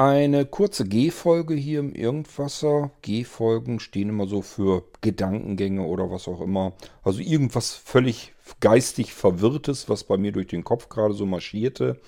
[0.00, 2.90] Eine kurze G-Folge hier im Irgendwasser.
[3.02, 6.72] G-Folgen stehen immer so für Gedankengänge oder was auch immer.
[7.02, 12.00] Also irgendwas völlig geistig Verwirrtes, was bei mir durch den Kopf gerade so marschierte.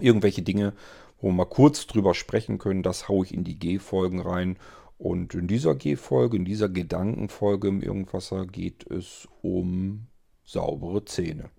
[0.00, 0.72] Irgendwelche Dinge,
[1.20, 4.58] wo wir mal kurz drüber sprechen können, das haue ich in die G-Folgen rein.
[4.98, 10.08] Und in dieser G-Folge, in dieser Gedankenfolge im Irgendwasser geht es um
[10.42, 11.50] saubere Zähne.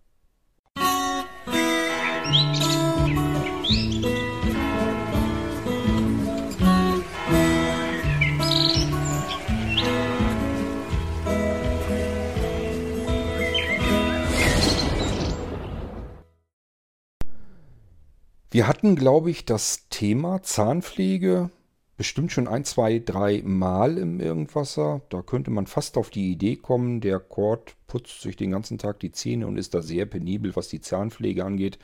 [18.54, 21.50] Wir hatten, glaube ich, das Thema Zahnpflege
[21.96, 25.02] bestimmt schon ein, zwei, drei Mal im Irgendwasser.
[25.08, 29.00] Da könnte man fast auf die Idee kommen, der Kord putzt sich den ganzen Tag
[29.00, 31.80] die Zähne und ist da sehr penibel, was die Zahnpflege angeht.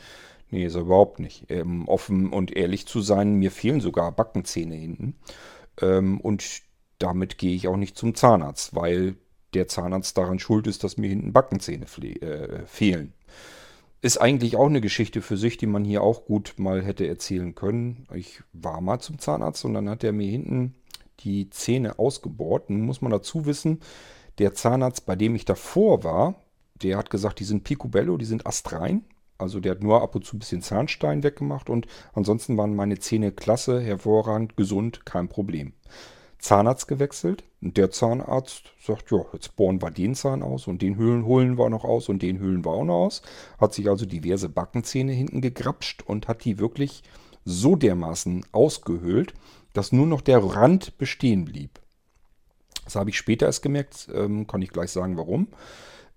[0.50, 1.46] Nee, ist er überhaupt nicht.
[1.48, 5.16] Ähm, offen und ehrlich zu sein, mir fehlen sogar Backenzähne hinten.
[5.82, 6.64] Ähm, und
[7.00, 9.16] damit gehe ich auch nicht zum Zahnarzt, weil
[9.54, 13.14] der Zahnarzt daran schuld ist, dass mir hinten Backenzähne äh, fehlen.
[14.02, 17.56] Ist eigentlich auch eine Geschichte für sich, die man hier auch gut mal hätte erzählen
[17.56, 18.08] können.
[18.14, 20.76] Ich war mal zum Zahnarzt und dann hat er mir hinten
[21.22, 22.70] die Zähne ausgebohrt.
[22.70, 23.80] Nun muss man dazu wissen,
[24.38, 26.36] der Zahnarzt, bei dem ich davor war,
[26.76, 29.04] der hat gesagt, die sind picobello, die sind astrein.
[29.40, 32.98] Also der hat nur ab und zu ein bisschen Zahnstein weggemacht und ansonsten waren meine
[33.00, 35.74] Zähne klasse, hervorragend, gesund, kein Problem.
[36.40, 37.44] Zahnarzt gewechselt.
[37.62, 41.58] Und der Zahnarzt sagt, ja, jetzt bohren wir den Zahn aus und den Höhlen holen
[41.58, 43.22] wir noch aus und den Höhlen wir auch noch aus.
[43.60, 47.04] Hat sich also diverse Backenzähne hinten gegrapscht und hat die wirklich
[47.46, 49.34] so dermaßen ausgehöhlt,
[49.74, 51.80] dass nur noch der Rand bestehen blieb.
[52.84, 55.48] Das habe ich später erst gemerkt, ähm, kann ich gleich sagen, warum.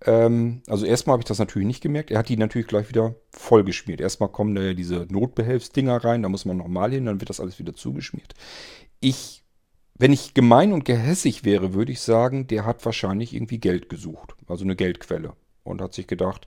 [0.06, 2.10] Ähm, also erstmal habe ich das natürlich nicht gemerkt.
[2.10, 4.00] Er hat die natürlich gleich wieder vollgeschmiert.
[4.00, 7.40] Erstmal kommen da ja diese Notbehelfsdinger rein, da muss man nochmal hin, dann wird das
[7.40, 8.34] alles wieder zugeschmiert.
[9.00, 9.42] Ich
[9.94, 14.34] wenn ich gemein und gehässig wäre, würde ich sagen, der hat wahrscheinlich irgendwie Geld gesucht.
[14.46, 15.34] Also eine Geldquelle.
[15.62, 16.46] Und hat sich gedacht,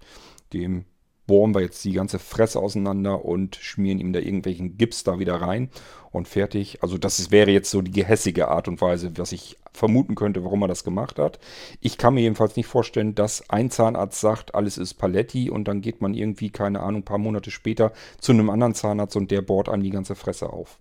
[0.53, 0.85] dem
[1.25, 5.35] bohren wir jetzt die ganze Fresse auseinander und schmieren ihm da irgendwelchen Gips da wieder
[5.35, 5.69] rein
[6.11, 6.83] und fertig.
[6.83, 10.61] Also das wäre jetzt so die gehässige Art und Weise, was ich vermuten könnte, warum
[10.63, 11.39] er das gemacht hat.
[11.79, 15.81] Ich kann mir jedenfalls nicht vorstellen, dass ein Zahnarzt sagt, alles ist Paletti und dann
[15.81, 19.41] geht man irgendwie, keine Ahnung, ein paar Monate später zu einem anderen Zahnarzt und der
[19.41, 20.77] bohrt einem die ganze Fresse auf.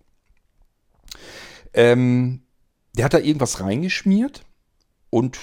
[1.73, 2.43] Ähm,
[2.93, 4.45] der hat da irgendwas reingeschmiert
[5.11, 5.39] und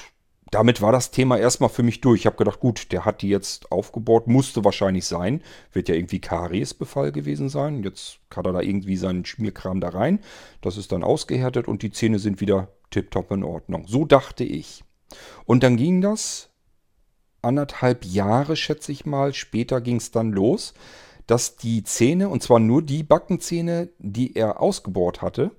[0.52, 2.22] damit war das Thema erstmal für mich durch.
[2.22, 5.44] Ich habe gedacht, gut, der hat die jetzt aufgebaut, musste wahrscheinlich sein.
[5.74, 7.84] Wird ja irgendwie Kariesbefall gewesen sein.
[7.84, 10.20] Jetzt kann er da irgendwie seinen Schmierkram da rein.
[10.62, 13.86] Das ist dann ausgehärtet und die Zähne sind wieder tiptop in Ordnung.
[13.88, 14.84] So dachte ich.
[15.46, 16.50] Und dann ging das
[17.42, 19.34] anderthalb Jahre, schätze ich mal.
[19.34, 20.74] Später ging es dann los,
[21.28, 25.52] dass die Zähne, und zwar nur die Backenzähne, die er ausgebohrt hatte,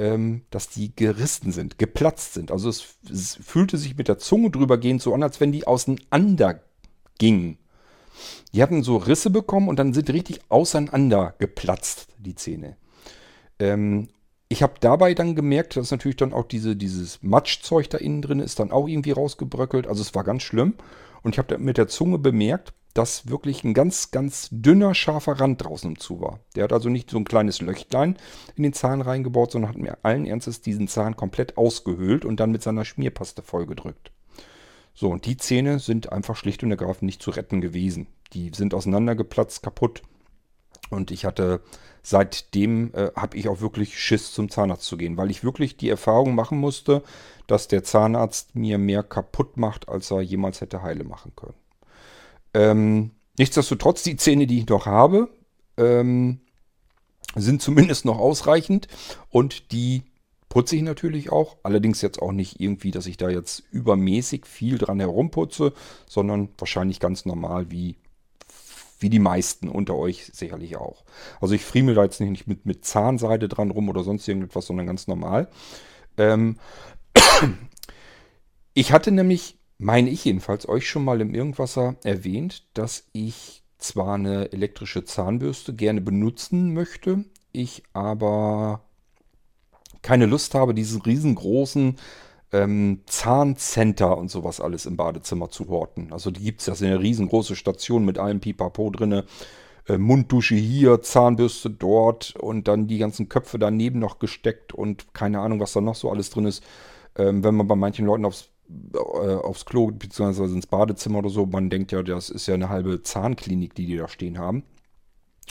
[0.00, 2.50] ähm, dass die gerissen sind, geplatzt sind.
[2.50, 5.66] Also es, es, fühlte sich mit der Zunge drüber gehend so an, als wenn die
[5.66, 6.62] auseinander
[7.18, 7.58] gingen.
[8.54, 12.78] Die hatten so Risse bekommen und dann sind richtig auseinander geplatzt, die Zähne.
[13.58, 14.08] Ähm,
[14.48, 18.40] ich habe dabei dann gemerkt, dass natürlich dann auch diese, dieses Matschzeug da innen drin
[18.40, 19.86] ist, dann auch irgendwie rausgebröckelt.
[19.86, 20.74] Also es war ganz schlimm.
[21.22, 25.64] Und ich habe mit der Zunge bemerkt, dass wirklich ein ganz, ganz dünner, scharfer Rand
[25.64, 26.40] draußen im Zu war.
[26.56, 28.16] Der hat also nicht so ein kleines Löchlein
[28.56, 32.50] in den Zahn reingebaut, sondern hat mir allen Ernstes diesen Zahn komplett ausgehöhlt und dann
[32.50, 34.10] mit seiner Schmierpaste vollgedrückt.
[34.94, 38.08] So, und die Zähne sind einfach schlicht und ergreifend nicht zu retten gewesen.
[38.32, 40.02] Die sind auseinandergeplatzt, kaputt.
[40.90, 41.62] Und ich hatte
[42.02, 45.88] seitdem, äh, habe ich auch wirklich Schiss zum Zahnarzt zu gehen, weil ich wirklich die
[45.88, 47.02] Erfahrung machen musste,
[47.46, 51.54] dass der Zahnarzt mir mehr kaputt macht, als er jemals hätte heile machen können.
[52.54, 55.28] Ähm, nichtsdestotrotz, die Zähne, die ich noch habe,
[55.76, 56.40] ähm,
[57.36, 58.88] sind zumindest noch ausreichend
[59.30, 60.02] und die
[60.48, 61.56] putze ich natürlich auch.
[61.62, 65.72] Allerdings jetzt auch nicht irgendwie, dass ich da jetzt übermäßig viel dran herumputze,
[66.06, 67.96] sondern wahrscheinlich ganz normal wie,
[68.98, 71.04] wie die meisten unter euch sicherlich auch.
[71.40, 74.86] Also ich friemel da jetzt nicht mit, mit Zahnseide dran rum oder sonst irgendetwas, sondern
[74.86, 75.48] ganz normal.
[76.18, 76.58] Ähm,
[78.74, 84.14] ich hatte nämlich meine ich jedenfalls, euch schon mal im Irgendwasser erwähnt, dass ich zwar
[84.14, 88.82] eine elektrische Zahnbürste gerne benutzen möchte, ich aber
[90.02, 91.96] keine Lust habe, diesen riesengroßen
[92.52, 96.12] ähm, Zahncenter und sowas alles im Badezimmer zu horten.
[96.12, 99.24] Also die gibt es ja, ist eine riesengroße Station mit allem Pipapo drinne.
[99.88, 105.40] Äh, Munddusche hier, Zahnbürste dort und dann die ganzen Köpfe daneben noch gesteckt und keine
[105.40, 106.62] Ahnung, was da noch so alles drin ist.
[107.16, 108.49] Ähm, wenn man bei manchen Leuten aufs
[108.94, 110.44] aufs Klo bzw.
[110.44, 111.46] ins Badezimmer oder so.
[111.46, 114.64] Man denkt ja, das ist ja eine halbe Zahnklinik, die die da stehen haben.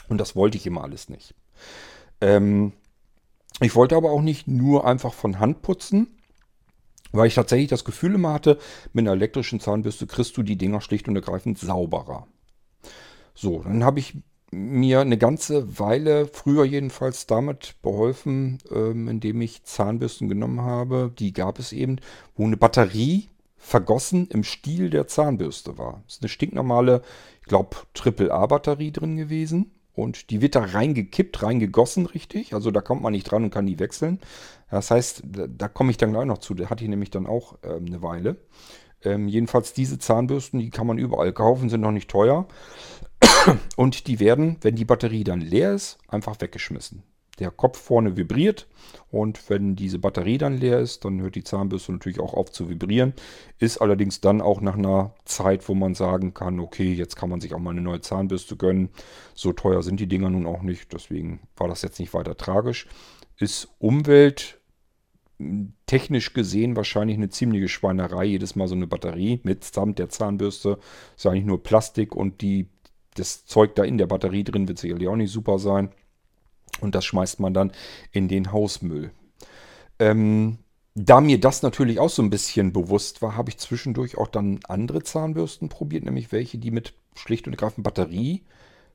[0.08, 1.36] Und das wollte ich immer alles nicht.
[2.22, 2.74] Ähm,
[3.62, 6.08] Ich wollte aber auch nicht nur einfach von Hand putzen,
[7.12, 8.58] weil ich tatsächlich das Gefühl immer hatte,
[8.94, 12.28] mit einer elektrischen Zahnbürste kriegst du die Dinger schlicht und ergreifend sauberer.
[13.34, 14.16] So, dann habe ich
[14.52, 21.12] mir eine ganze Weile, früher jedenfalls, damit beholfen, ähm, indem ich Zahnbürsten genommen habe.
[21.18, 21.98] Die gab es eben,
[22.36, 26.02] wo eine Batterie vergossen im Stiel der Zahnbürste war.
[26.06, 27.02] Das ist eine stinknormale,
[27.42, 29.72] ich glaube, AAA-Batterie drin gewesen.
[29.94, 32.54] Und die wird da reingekippt, reingegossen, richtig.
[32.54, 34.20] Also da kommt man nicht dran und kann die wechseln.
[34.72, 36.54] Das heißt, da, da komme ich dann gleich noch zu.
[36.54, 38.38] Da hatte ich nämlich dann auch ähm, eine Weile.
[39.04, 42.48] Ähm, jedenfalls diese Zahnbürsten, die kann man überall kaufen, sind noch nicht teuer.
[43.76, 47.04] Und die werden, wenn die Batterie dann leer ist, einfach weggeschmissen.
[47.40, 48.68] Der Kopf vorne vibriert
[49.12, 52.70] und wenn diese Batterie dann leer ist, dann hört die Zahnbürste natürlich auch auf zu
[52.70, 53.14] vibrieren.
[53.60, 57.40] Ist allerdings dann auch nach einer Zeit, wo man sagen kann, okay, jetzt kann man
[57.40, 58.90] sich auch mal eine neue Zahnbürste gönnen.
[59.36, 62.88] So teuer sind die Dinger nun auch nicht, deswegen war das jetzt nicht weiter tragisch.
[63.38, 64.60] Ist Umwelt
[65.86, 70.78] technisch gesehen wahrscheinlich eine ziemliche Schweinerei, jedes Mal so eine Batterie mit samt der Zahnbürste.
[71.16, 72.68] Ist eigentlich nur Plastik und die
[73.20, 75.90] das Zeug da in der Batterie drin wird sicherlich auch nicht super sein.
[76.82, 77.72] Und das schmeißt man dann
[78.12, 79.12] in den Hausmüll.
[80.00, 80.60] Ähm,
[80.96, 84.60] da mir das natürlich auch so ein bisschen bewusst war, habe ich zwischendurch auch dann
[84.68, 88.44] andere Zahnbürsten probiert, nämlich welche, die mit schlicht und ergreifend Batterie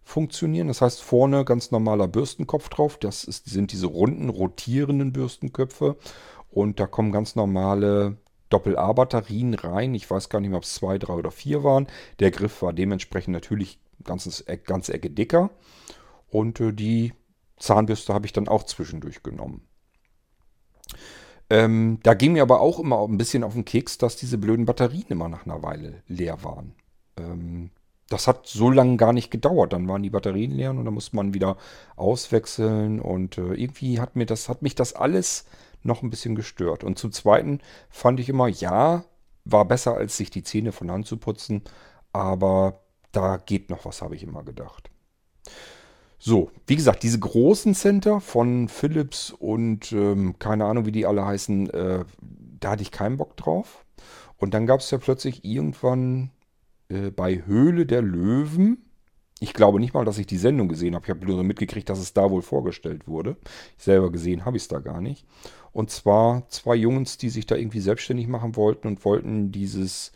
[0.02, 0.68] funktionieren.
[0.68, 2.98] Das heißt, vorne ganz normaler Bürstenkopf drauf.
[2.98, 5.96] Das ist, sind diese runden, rotierenden Bürstenköpfe.
[6.50, 8.18] Und da kommen ganz normale
[8.50, 9.94] Doppel-A-Batterien rein.
[9.94, 11.86] Ich weiß gar nicht mehr, ob es zwei, drei oder vier waren.
[12.20, 15.50] Der Griff war dementsprechend natürlich ganzes, ganze Ecke dicker.
[16.28, 17.12] Und äh, die
[17.58, 19.66] Zahnbürste habe ich dann auch zwischendurch genommen.
[21.50, 24.64] Ähm, da ging mir aber auch immer ein bisschen auf den Keks, dass diese blöden
[24.64, 26.74] Batterien immer nach einer Weile leer waren.
[27.16, 27.70] Ähm,
[28.08, 29.72] das hat so lange gar nicht gedauert.
[29.72, 31.56] Dann waren die Batterien leer und dann musste man wieder
[31.96, 33.00] auswechseln.
[33.00, 35.44] Und äh, irgendwie hat mir das, hat mich das alles
[35.82, 36.84] noch ein bisschen gestört.
[36.84, 37.60] Und zum Zweiten
[37.90, 39.04] fand ich immer, ja,
[39.44, 41.62] war besser, als sich die Zähne von Hand zu putzen.
[42.12, 42.83] Aber
[43.16, 44.90] da geht noch was, habe ich immer gedacht.
[46.18, 51.24] So, wie gesagt, diese großen Center von Philips und ähm, keine Ahnung, wie die alle
[51.26, 52.04] heißen, äh,
[52.60, 53.84] da hatte ich keinen Bock drauf.
[54.38, 56.30] Und dann gab es ja plötzlich irgendwann
[56.88, 58.84] äh, bei Höhle der Löwen,
[59.40, 61.04] ich glaube nicht mal, dass ich die Sendung gesehen habe.
[61.04, 63.36] Ich habe nur mitgekriegt, dass es da wohl vorgestellt wurde.
[63.76, 65.26] Ich selber gesehen habe ich es da gar nicht.
[65.72, 70.12] Und zwar zwei Jungs, die sich da irgendwie selbstständig machen wollten und wollten dieses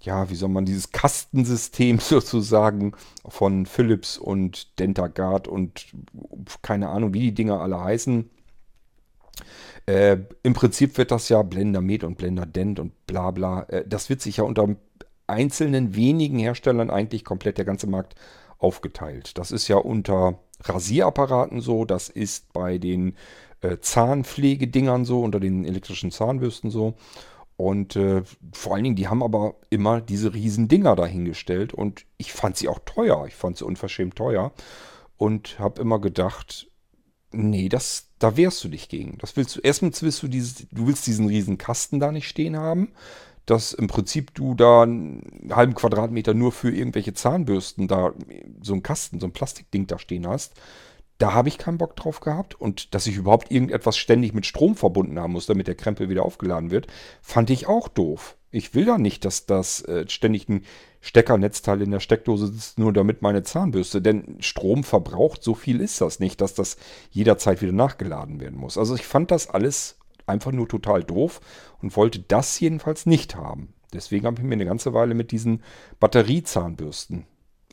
[0.00, 2.92] ja, wie soll man dieses Kastensystem sozusagen
[3.26, 5.86] von Philips und Dentagard und
[6.62, 8.30] keine Ahnung, wie die Dinger alle heißen.
[9.86, 13.62] Äh, Im Prinzip wird das ja Blender Med und Blender Dent und bla bla.
[13.64, 14.76] Äh, das wird sich ja unter
[15.26, 18.14] einzelnen wenigen Herstellern eigentlich komplett der ganze Markt
[18.58, 19.38] aufgeteilt.
[19.38, 23.16] Das ist ja unter Rasierapparaten so, das ist bei den
[23.62, 26.94] äh, Zahnpflegedingern so, unter den elektrischen Zahnbürsten so.
[27.60, 28.22] Und äh,
[28.54, 32.68] vor allen Dingen, die haben aber immer diese riesen Dinger dahingestellt und ich fand sie
[32.68, 33.26] auch teuer.
[33.26, 34.52] Ich fand sie unverschämt teuer
[35.18, 36.68] und habe immer gedacht,
[37.32, 39.18] nee, das, da wehrst du dich gegen.
[39.18, 42.56] Das willst du, erstens willst du dieses, du willst diesen riesen Kasten da nicht stehen
[42.56, 42.92] haben,
[43.44, 48.14] dass im Prinzip du da einen halben Quadratmeter nur für irgendwelche Zahnbürsten da
[48.62, 50.54] so einen Kasten, so ein Plastikding da stehen hast.
[51.20, 52.58] Da habe ich keinen Bock drauf gehabt.
[52.58, 56.24] Und dass ich überhaupt irgendetwas ständig mit Strom verbunden haben muss, damit der Krempel wieder
[56.24, 56.86] aufgeladen wird,
[57.20, 58.36] fand ich auch doof.
[58.50, 60.64] Ich will da nicht, dass das äh, ständig ein
[61.02, 64.00] Steckernetzteil in der Steckdose sitzt, nur damit meine Zahnbürste.
[64.00, 66.78] Denn Strom verbraucht, so viel ist das nicht, dass das
[67.10, 68.78] jederzeit wieder nachgeladen werden muss.
[68.78, 71.42] Also ich fand das alles einfach nur total doof
[71.82, 73.74] und wollte das jedenfalls nicht haben.
[73.92, 75.62] Deswegen habe ich mir eine ganze Weile mit diesen
[75.98, 77.26] Batteriezahnbürsten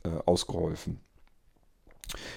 [0.04, 1.00] äh, ausgeholfen.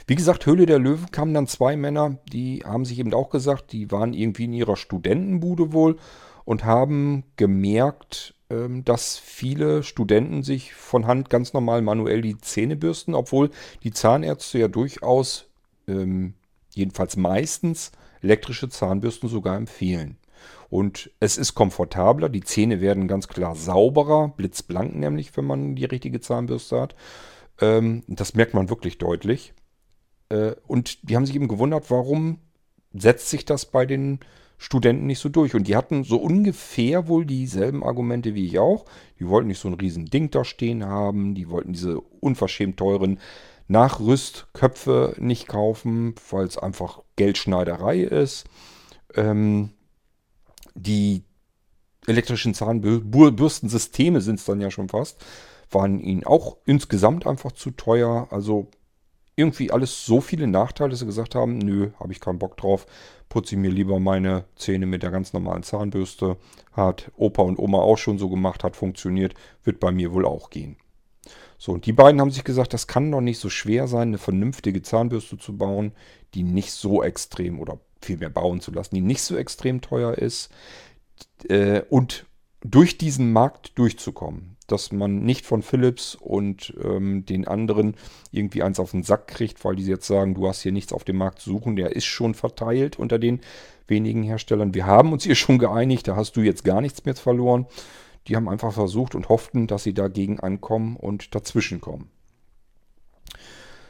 [0.07, 3.71] Wie gesagt, Höhle der Löwen kamen dann zwei Männer, die haben sich eben auch gesagt,
[3.71, 5.97] die waren irgendwie in ihrer Studentenbude wohl
[6.43, 12.75] und haben gemerkt, ähm, dass viele Studenten sich von Hand ganz normal manuell die Zähne
[12.75, 13.49] bürsten, obwohl
[13.83, 15.45] die Zahnärzte ja durchaus,
[15.87, 16.33] ähm,
[16.73, 20.17] jedenfalls meistens, elektrische Zahnbürsten sogar empfehlen.
[20.69, 25.85] Und es ist komfortabler, die Zähne werden ganz klar sauberer, blitzblank nämlich, wenn man die
[25.85, 26.95] richtige Zahnbürste hat.
[27.59, 29.53] Ähm, das merkt man wirklich deutlich.
[30.31, 32.39] Äh, und die haben sich eben gewundert, warum
[32.93, 34.19] setzt sich das bei den
[34.57, 35.55] Studenten nicht so durch.
[35.55, 38.85] Und die hatten so ungefähr wohl dieselben Argumente wie ich auch.
[39.19, 41.35] Die wollten nicht so ein riesen Ding da stehen haben.
[41.35, 43.19] Die wollten diese unverschämt teuren
[43.67, 48.45] Nachrüstköpfe nicht kaufen, weil es einfach Geldschneiderei ist.
[49.15, 49.71] Ähm,
[50.75, 51.23] die
[52.05, 55.23] elektrischen Zahnbürstensysteme sind es dann ja schon fast,
[55.69, 58.27] waren ihnen auch insgesamt einfach zu teuer.
[58.29, 58.69] Also
[59.35, 62.85] irgendwie alles so viele Nachteile, dass sie gesagt haben, nö, habe ich keinen Bock drauf,
[63.29, 66.37] putze mir lieber meine Zähne mit der ganz normalen Zahnbürste.
[66.73, 69.33] Hat Opa und Oma auch schon so gemacht, hat funktioniert,
[69.63, 70.77] wird bei mir wohl auch gehen.
[71.57, 74.17] So, und die beiden haben sich gesagt, das kann doch nicht so schwer sein, eine
[74.17, 75.93] vernünftige Zahnbürste zu bauen,
[76.33, 80.49] die nicht so extrem oder vielmehr bauen zu lassen, die nicht so extrem teuer ist
[81.47, 82.25] äh, und
[82.63, 84.57] durch diesen Markt durchzukommen.
[84.67, 87.95] Dass man nicht von Philips und ähm, den anderen
[88.31, 91.03] irgendwie eins auf den Sack kriegt, weil die jetzt sagen, du hast hier nichts auf
[91.03, 93.41] dem Markt zu suchen, der ist schon verteilt unter den
[93.87, 94.73] wenigen Herstellern.
[94.73, 97.65] Wir haben uns hier schon geeinigt, da hast du jetzt gar nichts mehr verloren.
[98.27, 102.09] Die haben einfach versucht und hofften, dass sie dagegen ankommen und dazwischen kommen.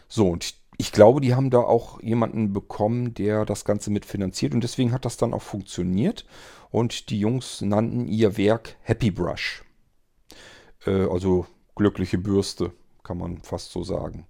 [0.07, 4.63] So, und ich glaube, die haben da auch jemanden bekommen, der das Ganze mitfinanziert und
[4.63, 6.25] deswegen hat das dann auch funktioniert.
[6.71, 9.63] Und die Jungs nannten ihr Werk Happy Brush.
[10.87, 11.45] Äh, also
[11.75, 12.73] glückliche Bürste,
[13.03, 14.25] kann man fast so sagen.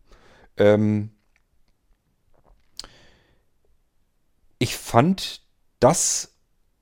[0.57, 1.11] Ähm
[4.59, 5.47] ich fand
[5.79, 6.35] das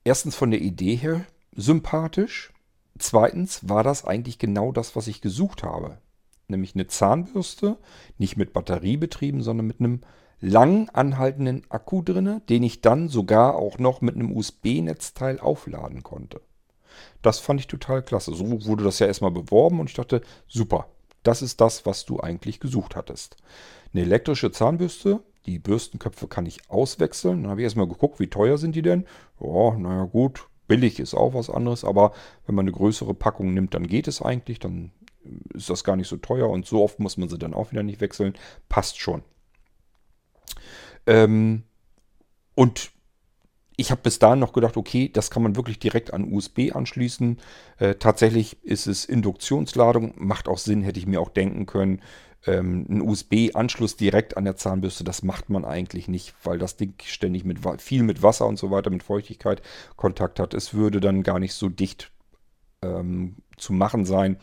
[0.03, 2.53] erstens von der Idee her sympathisch.
[2.97, 6.01] Zweitens war das eigentlich genau das, was ich gesucht habe.
[6.49, 7.77] Nämlich eine Zahnbürste,
[8.17, 10.01] nicht mit Batterie betrieben, sondern mit einem
[10.41, 16.41] lang anhaltenden Akku drin, den ich dann sogar auch noch mit einem USB-Netzteil aufladen konnte.
[17.21, 18.33] Das fand ich total klasse.
[18.33, 20.87] So wurde das ja erstmal beworben und ich dachte, super,
[21.23, 23.37] das ist das, was du eigentlich gesucht hattest.
[23.93, 27.43] Eine elektrische Zahnbürste, die Bürstenköpfe kann ich auswechseln.
[27.43, 29.05] Dann habe ich erstmal geguckt, wie teuer sind die denn?
[29.39, 32.13] Ja, naja gut, Billig ist auch was anderes, aber
[32.45, 34.59] wenn man eine größere Packung nimmt, dann geht es eigentlich.
[34.59, 34.91] Dann
[35.53, 37.83] ist das gar nicht so teuer und so oft muss man sie dann auch wieder
[37.83, 38.33] nicht wechseln.
[38.67, 39.24] Passt schon.
[41.05, 41.63] Ähm,
[42.55, 42.91] und
[43.77, 47.39] ich habe bis dahin noch gedacht, okay, das kann man wirklich direkt an USB anschließen.
[47.77, 52.01] Äh, tatsächlich ist es Induktionsladung, macht auch Sinn, hätte ich mir auch denken können
[52.45, 56.93] ähm, einen USB-Anschluss direkt an der Zahnbürste, das macht man eigentlich nicht, weil das Ding
[57.03, 59.62] ständig mit viel mit Wasser und so weiter, mit Feuchtigkeit
[59.95, 60.53] Kontakt hat.
[60.53, 62.12] Es würde dann gar nicht so dicht
[62.81, 64.38] ähm, zu machen sein.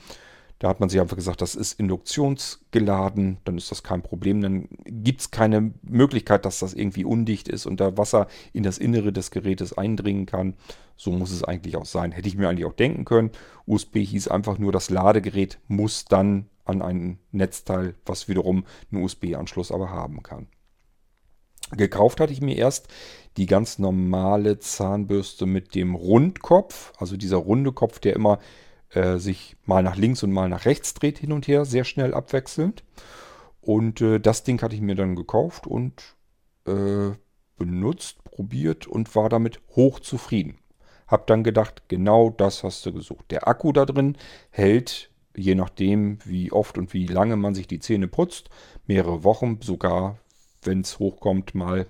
[0.58, 4.40] Da hat man sich einfach gesagt, das ist induktionsgeladen, dann ist das kein Problem.
[4.40, 8.78] Dann gibt es keine Möglichkeit, dass das irgendwie undicht ist und da Wasser in das
[8.78, 10.54] Innere des Gerätes eindringen kann.
[10.96, 12.12] So muss es eigentlich auch sein.
[12.12, 13.32] Hätte ich mir eigentlich auch denken können.
[13.66, 19.70] USB hieß einfach nur, das Ladegerät muss dann an ein Netzteil, was wiederum einen USB-Anschluss
[19.70, 20.48] aber haben kann.
[21.72, 22.88] Gekauft hatte ich mir erst
[23.36, 28.38] die ganz normale Zahnbürste mit dem Rundkopf, also dieser runde Kopf, der immer
[28.90, 32.14] äh, sich mal nach links und mal nach rechts dreht hin und her, sehr schnell
[32.14, 32.84] abwechselnd.
[33.60, 36.16] Und äh, das Ding hatte ich mir dann gekauft und
[36.66, 37.10] äh,
[37.56, 40.58] benutzt, probiert und war damit hoch zufrieden.
[41.08, 43.30] Hab dann gedacht, genau das hast du gesucht.
[43.30, 44.16] Der Akku da drin
[44.50, 48.48] hält je nachdem, wie oft und wie lange man sich die Zähne putzt,
[48.86, 50.18] mehrere Wochen, sogar
[50.62, 51.86] wenn es hochkommt, mal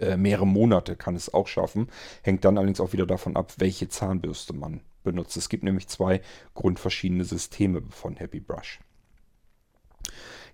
[0.00, 1.88] äh, mehrere Monate kann es auch schaffen.
[2.22, 5.36] Hängt dann allerdings auch wieder davon ab, welche Zahnbürste man benutzt.
[5.36, 6.20] Es gibt nämlich zwei
[6.54, 8.80] grundverschiedene Systeme von Happy Brush.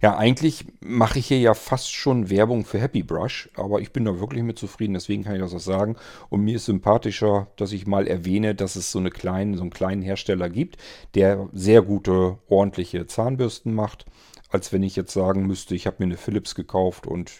[0.00, 4.05] Ja, eigentlich mache ich hier ja fast schon Werbung für Happy Brush, aber ich bin
[4.05, 5.97] da wirklich mit zufrieden, deswegen kann ich das auch sagen.
[6.28, 9.71] Und mir ist sympathischer, dass ich mal erwähne, dass es so, eine kleine, so einen
[9.71, 10.76] kleinen Hersteller gibt,
[11.14, 14.07] der sehr gute, ordentliche Zahnbürsten macht,
[14.50, 17.33] als wenn ich jetzt sagen müsste, ich habe mir eine Philips gekauft und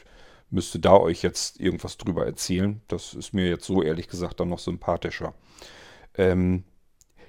[0.51, 2.81] müsste da euch jetzt irgendwas drüber erzählen.
[2.89, 5.35] Das ist mir jetzt so ehrlich gesagt dann noch sympathischer.
[6.17, 6.65] Ähm,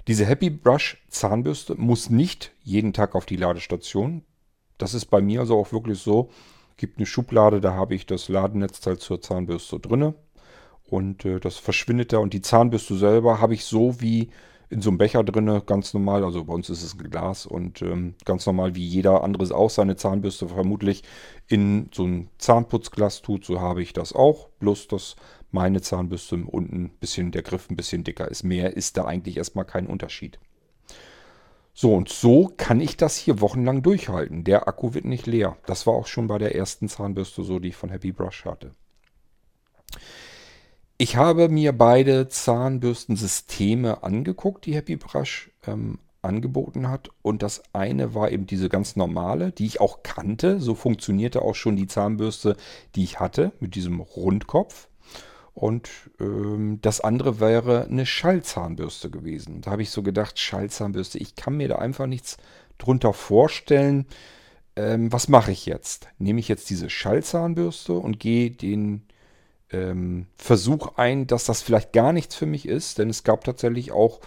[0.08, 4.24] diese Happy Brush Zahnbürste muss nicht jeden Tag auf die Ladestation.
[4.77, 6.29] Das ist bei mir also auch wirklich so.
[6.77, 10.15] Gibt eine Schublade, da habe ich das Ladenetzteil zur Zahnbürste drinne
[10.86, 14.29] und äh, das verschwindet da und die Zahnbürste selber habe ich so wie
[14.70, 16.24] in so einem Becher drinne, ganz normal.
[16.24, 19.70] Also bei uns ist es ein Glas und ähm, ganz normal wie jeder andere auch
[19.70, 21.03] seine Zahnbürste vermutlich
[21.48, 23.46] in so ein Zahnputzglas tut.
[23.46, 24.50] So habe ich das auch.
[24.60, 25.15] Bloß dass
[25.51, 28.44] meine Zahnbürste unten ein bisschen der Griff ein bisschen dicker ist.
[28.44, 30.39] Mehr ist da eigentlich erstmal kein Unterschied.
[31.74, 34.44] So, und so kann ich das hier wochenlang durchhalten.
[34.44, 35.58] Der Akku wird nicht leer.
[35.65, 38.75] Das war auch schon bei der ersten Zahnbürste so, die ich von Happy Brush hatte.
[40.98, 47.10] Ich habe mir beide Zahnbürstensysteme angeguckt, die Happy Brush ähm, angeboten hat.
[47.22, 50.60] Und das eine war eben diese ganz normale, die ich auch kannte.
[50.60, 52.58] So funktionierte auch schon die Zahnbürste,
[52.96, 54.89] die ich hatte, mit diesem Rundkopf.
[55.60, 55.89] Und
[56.22, 59.60] ähm, das andere wäre eine Schallzahnbürste gewesen.
[59.60, 62.38] Da habe ich so gedacht, Schallzahnbürste, ich kann mir da einfach nichts
[62.78, 64.06] drunter vorstellen.
[64.78, 66.08] Ähm, was mache ich jetzt?
[66.18, 69.01] Nehme ich jetzt diese Schallzahnbürste und gehe den
[69.70, 73.92] ähm, Versuch ein, dass das vielleicht gar nichts für mich ist, denn es gab tatsächlich
[73.92, 74.22] auch,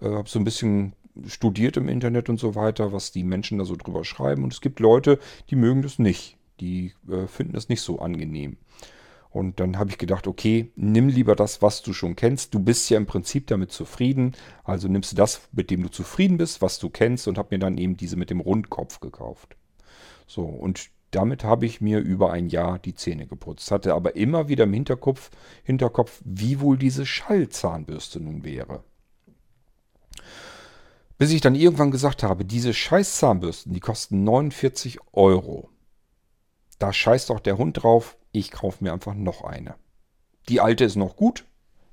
[0.00, 0.94] äh, habe so ein bisschen
[1.26, 4.62] studiert im Internet und so weiter, was die Menschen da so drüber schreiben und es
[4.62, 5.18] gibt Leute,
[5.50, 8.56] die mögen das nicht Die äh, finden das nicht so angenehm.
[9.30, 12.54] Und dann habe ich gedacht, okay, nimm lieber das, was du schon kennst.
[12.54, 14.32] Du bist ja im Prinzip damit zufrieden.
[14.64, 17.58] Also nimmst du das, mit dem du zufrieden bist, was du kennst und habe mir
[17.58, 19.56] dann eben diese mit dem Rundkopf gekauft.
[20.26, 23.70] So, und damit habe ich mir über ein Jahr die Zähne geputzt.
[23.70, 25.30] Hatte aber immer wieder im Hinterkopf,
[25.62, 28.84] Hinterkopf wie wohl diese Schallzahnbürste nun wäre.
[31.16, 35.70] Bis ich dann irgendwann gesagt habe, diese scheiß Zahnbürsten, die kosten 49 Euro.
[36.78, 39.74] Da scheißt doch der Hund drauf, ich kaufe mir einfach noch eine.
[40.48, 41.44] Die alte ist noch gut.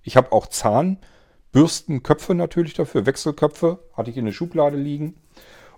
[0.03, 5.15] Ich habe auch Zahnbürstenköpfe natürlich dafür, Wechselköpfe, hatte ich in der Schublade liegen.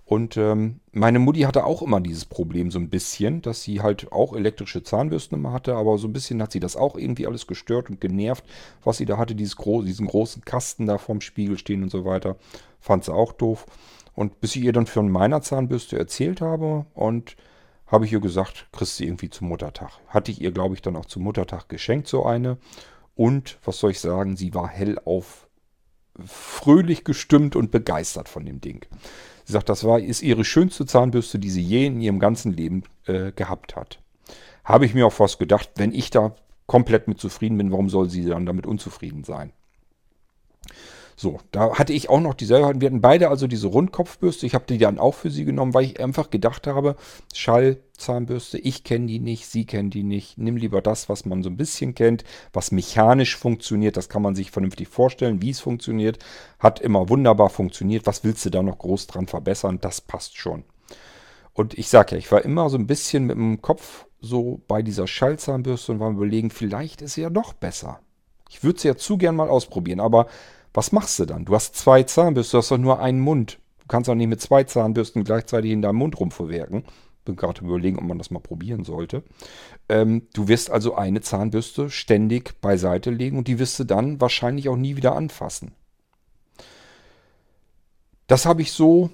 [0.08, 4.10] Und ähm, meine Mutti hatte auch immer dieses Problem so ein bisschen, dass sie halt
[4.10, 7.46] auch elektrische Zahnbürsten immer hatte, aber so ein bisschen hat sie das auch irgendwie alles
[7.46, 8.42] gestört und genervt,
[8.82, 12.36] was sie da hatte, gro diesen großen Kasten da vorm Spiegel stehen und so weiter.
[12.80, 13.66] Fand sie auch doof.
[14.14, 17.36] Und bis ich ihr dann von meiner Zahnbürste erzählt habe und
[17.88, 19.90] habe ich ihr gesagt, kriegst du irgendwie zum Muttertag.
[20.08, 22.58] Hatte ich ihr, glaube ich, dann auch zum Muttertag geschenkt, so eine.
[23.14, 25.48] Und, was soll ich sagen, sie war hellauf
[26.24, 28.84] fröhlich gestimmt und begeistert von dem Ding.
[29.44, 32.82] Sie sagt, das war, ist ihre schönste Zahnbürste, die sie je in ihrem ganzen Leben
[33.06, 34.00] äh, gehabt hat.
[34.64, 36.34] Habe ich mir auch fast gedacht, wenn ich da
[36.66, 39.52] komplett mit zufrieden bin, warum soll sie dann damit unzufrieden sein?
[41.20, 42.80] So, da hatte ich auch noch dieselbe.
[42.80, 44.46] Wir hatten beide also diese Rundkopfbürste.
[44.46, 46.94] Ich habe die dann auch für sie genommen, weil ich einfach gedacht habe,
[47.34, 50.38] Schallzahnbürste, ich kenne die nicht, sie kennen die nicht.
[50.38, 52.22] Nimm lieber das, was man so ein bisschen kennt,
[52.52, 53.96] was mechanisch funktioniert.
[53.96, 56.20] Das kann man sich vernünftig vorstellen, wie es funktioniert.
[56.60, 58.06] Hat immer wunderbar funktioniert.
[58.06, 59.80] Was willst du da noch groß dran verbessern?
[59.80, 60.62] Das passt schon.
[61.52, 64.82] Und ich sage ja, ich war immer so ein bisschen mit dem Kopf so bei
[64.82, 67.98] dieser Schallzahnbürste und war überlegen, vielleicht ist sie ja doch besser.
[68.48, 70.28] Ich würde sie ja zu gern mal ausprobieren, aber
[70.74, 71.44] was machst du dann?
[71.44, 73.58] Du hast zwei Zahnbürsten, du hast doch nur einen Mund.
[73.80, 76.84] Du kannst auch nicht mit zwei Zahnbürsten gleichzeitig in deinem Mund rumverwerken.
[77.24, 79.22] Bin gerade überlegen, ob man das mal probieren sollte.
[79.88, 84.68] Ähm, du wirst also eine Zahnbürste ständig beiseite legen und die wirst du dann wahrscheinlich
[84.68, 85.72] auch nie wieder anfassen.
[88.26, 89.10] Das habe ich so,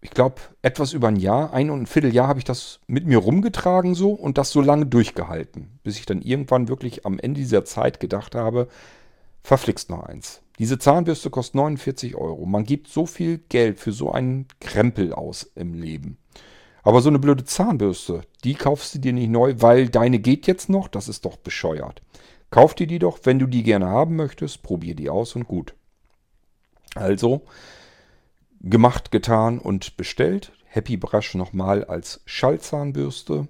[0.00, 3.18] ich glaube, etwas über ein Jahr, ein und ein Vierteljahr habe ich das mit mir
[3.18, 7.64] rumgetragen so und das so lange durchgehalten, bis ich dann irgendwann wirklich am Ende dieser
[7.64, 8.68] Zeit gedacht habe,
[9.42, 10.40] verflixt noch eins.
[10.62, 12.46] Diese Zahnbürste kostet 49 Euro.
[12.46, 16.18] Man gibt so viel Geld für so einen Krempel aus im Leben.
[16.84, 20.68] Aber so eine blöde Zahnbürste, die kaufst du dir nicht neu, weil deine geht jetzt
[20.68, 20.86] noch.
[20.86, 22.00] Das ist doch bescheuert.
[22.50, 24.62] Kauf dir die doch, wenn du die gerne haben möchtest.
[24.62, 25.74] Probier die aus und gut.
[26.94, 27.42] Also,
[28.60, 30.52] gemacht, getan und bestellt.
[30.66, 33.48] Happy Brush nochmal als Schallzahnbürste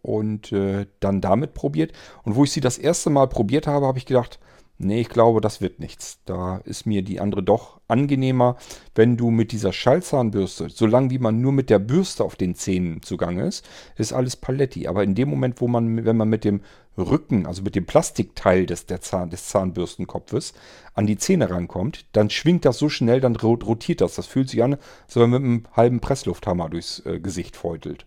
[0.00, 1.92] und äh, dann damit probiert.
[2.22, 4.38] Und wo ich sie das erste Mal probiert habe, habe ich gedacht,
[4.82, 6.20] Nee, ich glaube, das wird nichts.
[6.24, 8.56] Da ist mir die andere doch angenehmer,
[8.94, 13.02] wenn du mit dieser Schallzahnbürste, solange wie man nur mit der Bürste auf den Zähnen
[13.02, 13.62] zugange ist,
[13.96, 14.88] ist alles Paletti.
[14.88, 16.62] Aber in dem Moment, wo man, wenn man mit dem
[16.96, 20.54] Rücken, also mit dem Plastikteil des, der Zahn, des Zahnbürstenkopfes
[20.94, 24.14] an die Zähne rankommt, dann schwingt das so schnell, dann rotiert das.
[24.14, 28.06] Das fühlt sich an, als wenn man mit einem halben Presslufthammer durchs äh, Gesicht feutelt.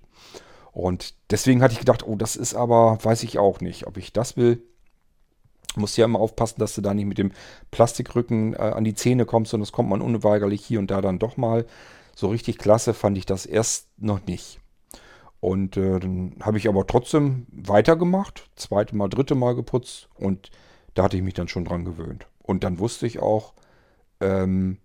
[0.71, 4.11] Und deswegen hatte ich gedacht, oh, das ist aber, weiß ich auch nicht, ob ich
[4.11, 4.63] das will.
[5.75, 7.31] Musst ja immer aufpassen, dass du da nicht mit dem
[7.71, 11.19] Plastikrücken äh, an die Zähne kommst, sondern das kommt man unweigerlich hier und da dann
[11.19, 11.65] doch mal.
[12.15, 14.59] So richtig klasse fand ich das erst noch nicht.
[15.39, 20.51] Und äh, dann habe ich aber trotzdem weitergemacht, zweite Mal, dritte Mal geputzt und
[20.93, 22.27] da hatte ich mich dann schon dran gewöhnt.
[22.41, 23.53] Und dann wusste ich auch,
[24.21, 24.77] ähm,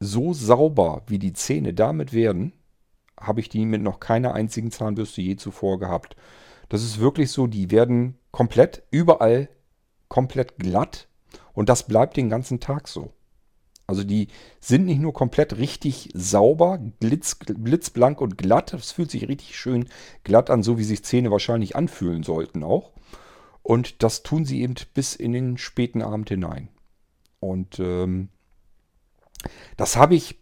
[0.00, 2.52] so sauber wie die Zähne damit werden,
[3.20, 6.16] habe ich die mit noch keiner einzigen Zahnbürste je zuvor gehabt.
[6.68, 9.48] Das ist wirklich so, die werden komplett überall
[10.14, 11.08] komplett glatt
[11.54, 13.12] und das bleibt den ganzen Tag so.
[13.88, 14.28] Also die
[14.60, 18.72] sind nicht nur komplett richtig sauber, glitz, blitzblank und glatt.
[18.74, 19.88] Es fühlt sich richtig schön
[20.22, 22.92] glatt an, so wie sich Zähne wahrscheinlich anfühlen sollten auch.
[23.64, 26.68] Und das tun sie eben bis in den späten Abend hinein.
[27.40, 28.28] Und ähm,
[29.76, 30.38] das habe ich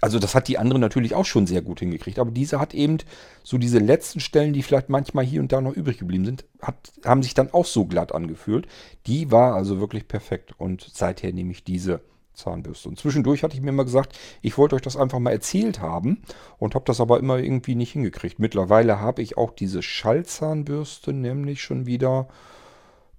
[0.00, 2.98] also das hat die andere natürlich auch schon sehr gut hingekriegt, aber diese hat eben
[3.42, 6.92] so diese letzten Stellen, die vielleicht manchmal hier und da noch übrig geblieben sind, hat,
[7.04, 8.68] haben sich dann auch so glatt angefühlt.
[9.06, 12.00] Die war also wirklich perfekt und seither nehme ich diese
[12.34, 12.88] Zahnbürste.
[12.88, 16.22] Und zwischendurch hatte ich mir immer gesagt, ich wollte euch das einfach mal erzählt haben
[16.58, 18.38] und habe das aber immer irgendwie nicht hingekriegt.
[18.38, 22.28] Mittlerweile habe ich auch diese Schallzahnbürste nämlich schon wieder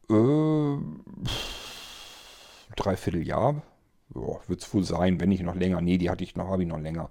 [0.10, 0.78] äh,
[2.76, 3.62] dreiviertel Jahr
[4.10, 5.82] wird es wohl sein, wenn nicht noch länger.
[5.82, 7.10] Nee, die hatte ich noch, habe ich noch länger.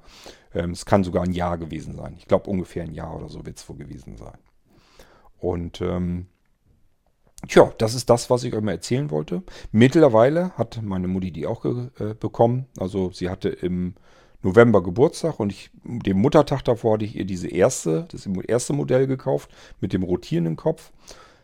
[0.55, 2.15] Ähm, es kann sogar ein Jahr gewesen sein.
[2.19, 4.39] Ich glaube ungefähr ein Jahr oder so wird es wohl gewesen sein.
[5.39, 6.27] Und ähm,
[7.47, 9.43] tja, das ist das, was ich euch mal erzählen wollte.
[9.71, 12.67] Mittlerweile hat meine Mutti die auch äh, bekommen.
[12.79, 13.95] Also sie hatte im
[14.43, 19.07] November Geburtstag und ich, dem Muttertag davor hatte ich ihr diese erste, das erste Modell
[19.07, 20.93] gekauft mit dem rotierenden Kopf.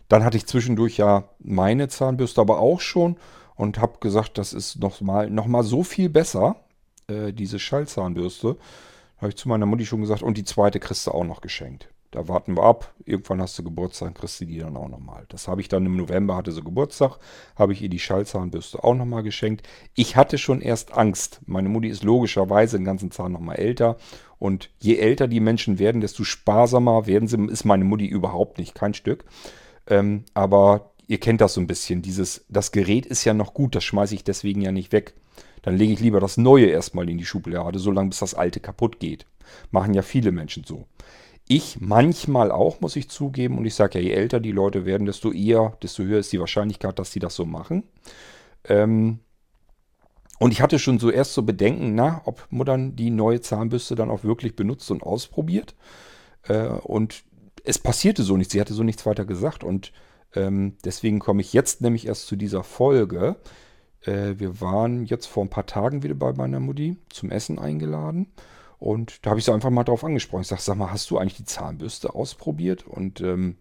[0.09, 3.17] Dann hatte ich zwischendurch ja meine Zahnbürste aber auch schon
[3.57, 6.57] und habe gesagt, das ist nochmal noch mal so viel besser,
[7.09, 8.57] äh, diese Schallzahnbürste.
[9.19, 11.89] Habe ich zu meiner Mutti schon gesagt und die zweite kriegst du auch noch geschenkt.
[12.15, 12.95] Da warten wir ab.
[13.05, 15.25] Irgendwann hast du Geburtstag, kriegst du die dann auch nochmal.
[15.31, 17.19] Das habe ich dann im November, hatte sie Geburtstag,
[17.57, 19.67] habe ich ihr die Schallzahnbürste auch nochmal geschenkt.
[19.97, 21.41] Ich hatte schon erst Angst.
[21.47, 23.97] Meine Mutti ist logischerweise den ganzen Zahn nochmal älter.
[24.39, 27.37] Und je älter die Menschen werden, desto sparsamer werden sie.
[27.47, 29.25] Ist meine Mutti überhaupt nicht, kein Stück.
[29.89, 32.03] Ähm, aber ihr kennt das so ein bisschen.
[32.03, 35.15] Dieses, das Gerät ist ja noch gut, das schmeiße ich deswegen ja nicht weg.
[35.63, 39.01] Dann lege ich lieber das Neue erstmal in die Schublade, solange bis das Alte kaputt
[39.01, 39.27] geht.
[39.71, 40.87] Machen ja viele Menschen so.
[41.47, 43.59] Ich manchmal auch, muss ich zugeben.
[43.59, 46.41] Und ich sage ja, je älter die Leute werden, desto eher, desto höher ist die
[46.41, 47.85] Wahrscheinlichkeit, dass sie das so machen.
[48.65, 49.21] Ähm,
[50.39, 54.11] und ich hatte schon so erst so Bedenken, na, ob Muttern die neue Zahnbürste dann
[54.11, 55.75] auch wirklich benutzt und ausprobiert.
[56.43, 57.25] Äh, und
[57.65, 58.53] es passierte so nichts.
[58.53, 59.65] Sie hatte so nichts weiter gesagt.
[59.65, 59.93] Und
[60.35, 63.37] ähm, deswegen komme ich jetzt nämlich erst zu dieser Folge.
[64.03, 68.33] Äh, wir waren jetzt vor ein paar Tagen wieder bei meiner Mutti zum Essen eingeladen.
[68.79, 70.43] Und da habe ich sie einfach mal drauf angesprochen.
[70.43, 73.57] Ich sage, sag mal, hast du eigentlich die Zahnbürste ausprobiert und ähm,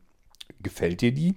[0.62, 1.36] gefällt dir die?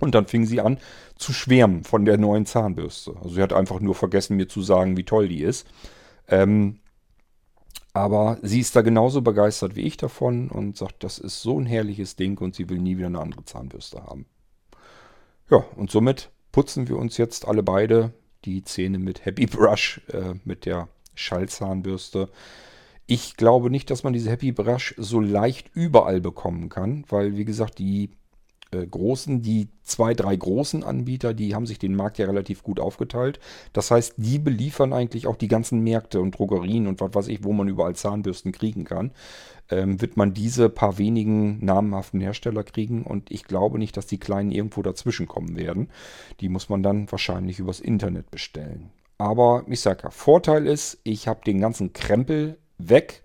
[0.00, 0.78] Und dann fing sie an
[1.16, 3.14] zu schwärmen von der neuen Zahnbürste.
[3.16, 5.66] Also sie hat einfach nur vergessen, mir zu sagen, wie toll die ist.
[6.28, 6.80] Ähm,
[7.92, 11.66] aber sie ist da genauso begeistert wie ich davon und sagt, das ist so ein
[11.66, 14.26] herrliches Ding und sie will nie wieder eine andere Zahnbürste haben.
[15.52, 18.14] Ja, und somit putzen wir uns jetzt alle beide
[18.46, 22.30] die Zähne mit Happy Brush, äh, mit der Schallzahnbürste.
[23.06, 27.44] Ich glaube nicht, dass man diese Happy Brush so leicht überall bekommen kann, weil, wie
[27.44, 28.12] gesagt, die
[28.72, 32.80] äh, großen, die zwei, drei großen Anbieter, die haben sich den Markt ja relativ gut
[32.80, 33.38] aufgeteilt.
[33.72, 37.44] Das heißt, die beliefern eigentlich auch die ganzen Märkte und Drogerien und was weiß ich,
[37.44, 39.12] wo man überall Zahnbürsten kriegen kann.
[39.70, 44.18] Ähm, wird man diese paar wenigen namhaften Hersteller kriegen und ich glaube nicht, dass die
[44.18, 45.88] kleinen irgendwo dazwischen kommen werden.
[46.40, 48.90] Die muss man dann wahrscheinlich übers Internet bestellen.
[49.18, 53.21] Aber ich sage Vorteil ist, ich habe den ganzen Krempel weg.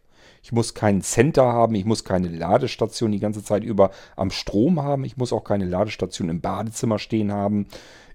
[0.48, 4.82] Ich muss keinen Center haben, ich muss keine Ladestation die ganze Zeit über am Strom
[4.82, 5.04] haben.
[5.04, 7.68] Ich muss auch keine Ladestation im Badezimmer stehen haben.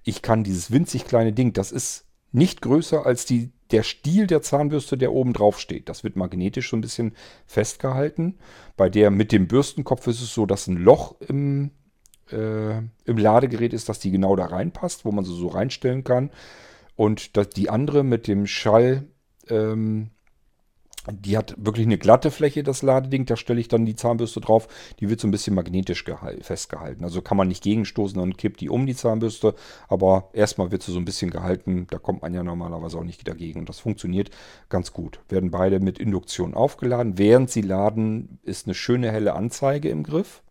[0.03, 4.41] Ich kann dieses winzig kleine Ding, das ist nicht größer als die, der Stiel der
[4.41, 5.91] Zahnbürste, der oben drauf steht.
[5.91, 7.15] Das wird magnetisch so ein bisschen
[7.45, 8.39] festgehalten.
[8.79, 11.71] Bei der mit dem Bürstenkopf ist es so, dass ein Loch im,
[12.31, 16.31] äh, im Ladegerät ist, dass die genau da reinpasst, wo man sie so reinstellen kann.
[16.97, 19.07] Und die andere mit dem Schall,
[19.51, 20.13] ähm,
[21.11, 23.27] die hat wirklich eine glatte Fläche, das Ladeding.
[23.27, 24.69] Da stelle ich dann die Zahnbürste drauf.
[25.01, 26.05] Die wird so ein bisschen magnetisch
[26.41, 27.05] festgehalten.
[27.05, 29.55] Also kann man nicht gegenstoßen, dann kippt die um die Zahnbürste.
[29.89, 31.87] Aber erstmal wird sie so ein bisschen gehalten.
[31.91, 33.61] Da kommt man ja normalerweise auch nicht dagegen.
[33.61, 34.31] Und das funktioniert
[34.69, 35.21] ganz gut.
[35.29, 37.19] Werden beide mit Induktion aufgeladen.
[37.19, 40.43] Während sie laden, ist eine schöne helle Anzeige im Griff.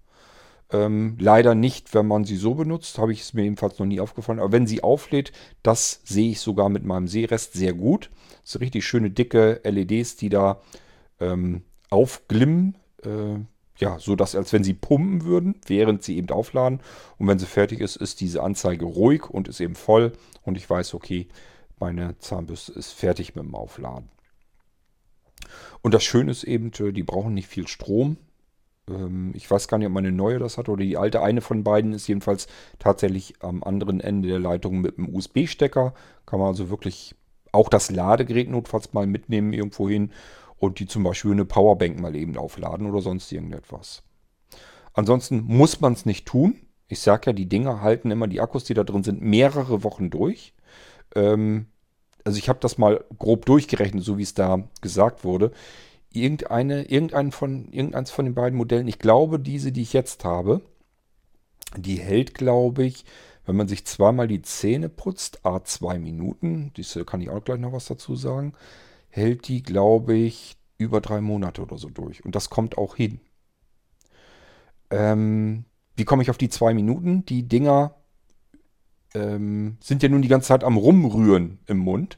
[0.71, 3.99] Ähm, leider nicht, wenn man sie so benutzt, habe ich es mir ebenfalls noch nie
[3.99, 4.39] aufgefallen.
[4.39, 5.31] Aber wenn sie auflädt,
[5.63, 8.09] das sehe ich sogar mit meinem Sehrest sehr gut.
[8.41, 10.61] Das sind richtig schöne dicke LEDs, die da
[11.19, 12.77] ähm, aufglimmen.
[13.03, 13.39] Äh,
[13.77, 16.79] ja, so dass als wenn sie pumpen würden, während sie eben aufladen.
[17.17, 20.13] Und wenn sie fertig ist, ist diese Anzeige ruhig und ist eben voll.
[20.43, 21.27] Und ich weiß, okay,
[21.79, 24.09] meine Zahnbürste ist fertig mit dem Aufladen.
[25.81, 28.17] Und das Schöne ist eben, die brauchen nicht viel Strom.
[28.91, 31.21] Ähm, ich weiß gar nicht, ob meine neue das hat oder die alte.
[31.21, 32.47] Eine von beiden ist jedenfalls
[32.79, 35.93] tatsächlich am anderen Ende der Leitung mit einem USB-Stecker.
[36.25, 37.15] Kann man also wirklich
[37.51, 40.11] auch das Ladegerät notfalls mal mitnehmen irgendwo hin
[40.57, 44.03] und die zum Beispiel eine Powerbank mal eben aufladen oder sonst irgendetwas.
[44.93, 46.55] Ansonsten muss man es nicht tun.
[46.87, 50.09] Ich sage ja, die Dinger halten immer, die Akkus, die da drin sind, mehrere Wochen
[50.09, 50.53] durch.
[51.15, 51.67] Ähm,
[52.23, 55.51] also ich habe das mal grob durchgerechnet, so wie es da gesagt wurde
[56.13, 60.61] irgendeine, irgendein von, irgendeins von den beiden Modellen, ich glaube, diese, die ich jetzt habe,
[61.77, 63.05] die hält, glaube ich,
[63.45, 67.59] wenn man sich zweimal die Zähne putzt, a zwei Minuten, diese kann ich auch gleich
[67.59, 68.53] noch was dazu sagen,
[69.09, 72.23] hält die, glaube ich, über drei Monate oder so durch.
[72.25, 73.19] Und das kommt auch hin.
[74.89, 77.25] Ähm, wie komme ich auf die zwei Minuten?
[77.25, 77.95] Die Dinger
[79.13, 82.17] ähm, sind ja nun die ganze Zeit am Rumrühren im Mund,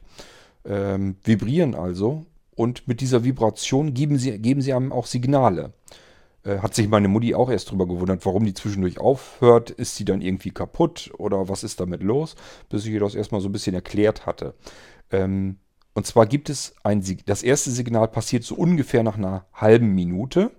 [0.64, 2.26] ähm, vibrieren also
[2.56, 5.72] und mit dieser Vibration geben sie, geben sie einem auch Signale.
[6.44, 9.70] Äh, hat sich meine Mutti auch erst drüber gewundert, warum die zwischendurch aufhört.
[9.70, 12.36] Ist sie dann irgendwie kaputt oder was ist damit los?
[12.68, 14.54] Bis ich ihr das erstmal so ein bisschen erklärt hatte.
[15.10, 15.56] Ähm,
[15.94, 20.50] und zwar gibt es ein, das erste Signal passiert so ungefähr nach einer halben Minute.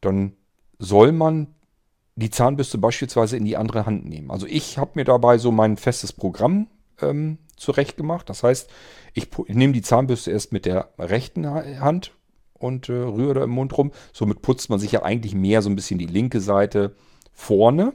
[0.00, 0.32] Dann
[0.78, 1.48] soll man
[2.16, 4.30] die Zahnbürste beispielsweise in die andere Hand nehmen.
[4.30, 6.68] Also ich habe mir dabei so mein festes Programm
[7.00, 8.28] ähm, zurecht gemacht.
[8.28, 8.70] Das heißt,
[9.14, 12.12] ich, nehme die Zahnbürste erst mit der rechten Hand
[12.54, 13.92] und äh, rühre da im Mund rum.
[14.12, 16.94] Somit putzt man sich ja eigentlich mehr so ein bisschen die linke Seite
[17.32, 17.94] vorne.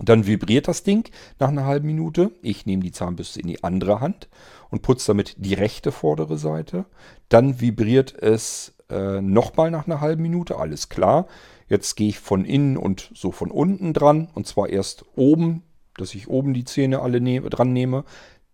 [0.00, 2.32] Dann vibriert das Ding nach einer halben Minute.
[2.42, 4.28] Ich nehme die Zahnbürste in die andere Hand
[4.70, 6.84] und putze damit die rechte vordere Seite.
[7.28, 10.58] Dann vibriert es äh, nochmal nach einer halben Minute.
[10.58, 11.26] Alles klar.
[11.68, 14.28] Jetzt gehe ich von innen und so von unten dran.
[14.34, 15.62] Und zwar erst oben,
[15.96, 18.04] dass ich oben die Zähne alle ne dran nehme.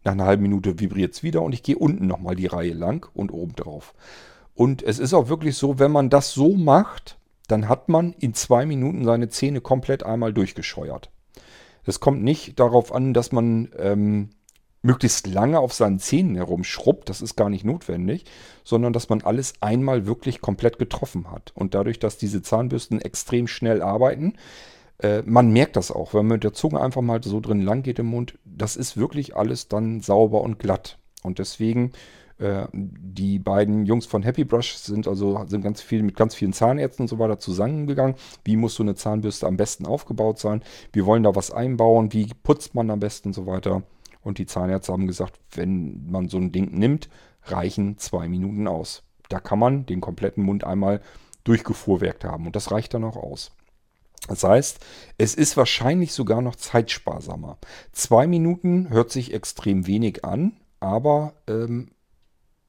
[0.04, 3.08] Nach einer halben Minute vibriert es wieder und ich gehe unten nochmal die Reihe lang
[3.14, 3.94] und oben drauf.
[4.54, 8.34] Und es ist auch wirklich so, wenn man das so macht, dann hat man in
[8.34, 11.10] zwei Minuten seine Zähne komplett einmal durchgescheuert.
[11.84, 14.30] Es kommt nicht darauf an, dass man ähm,
[14.82, 18.24] möglichst lange auf seinen Zähnen herumschrubbt, das ist gar nicht notwendig,
[18.64, 21.52] sondern dass man alles einmal wirklich komplett getroffen hat.
[21.54, 24.34] Und dadurch, dass diese Zahnbürsten extrem schnell arbeiten,
[25.02, 27.82] äh, man merkt das auch, wenn man mit der Zunge einfach mal so drin lang
[27.82, 30.98] geht im Mund, das ist wirklich alles dann sauber und glatt.
[31.22, 31.92] Und deswegen
[32.38, 36.52] äh, die beiden Jungs von Happy Brush sind also sind ganz viel mit ganz vielen
[36.52, 38.16] Zahnärzten und so weiter zusammengegangen.
[38.44, 40.62] Wie muss so eine Zahnbürste am besten aufgebaut sein?
[40.92, 42.12] Wir wollen da was einbauen.
[42.12, 43.82] Wie putzt man am besten und so weiter?
[44.22, 47.08] Und die Zahnärzte haben gesagt, wenn man so ein Ding nimmt,
[47.44, 49.02] reichen zwei Minuten aus.
[49.28, 51.00] Da kann man den kompletten Mund einmal
[51.44, 53.50] durchgefuhrwerkt haben und das reicht dann auch aus.
[54.28, 54.78] Das heißt,
[55.18, 57.58] es ist wahrscheinlich sogar noch zeitsparsamer.
[57.92, 61.90] Zwei Minuten hört sich extrem wenig an, aber ähm,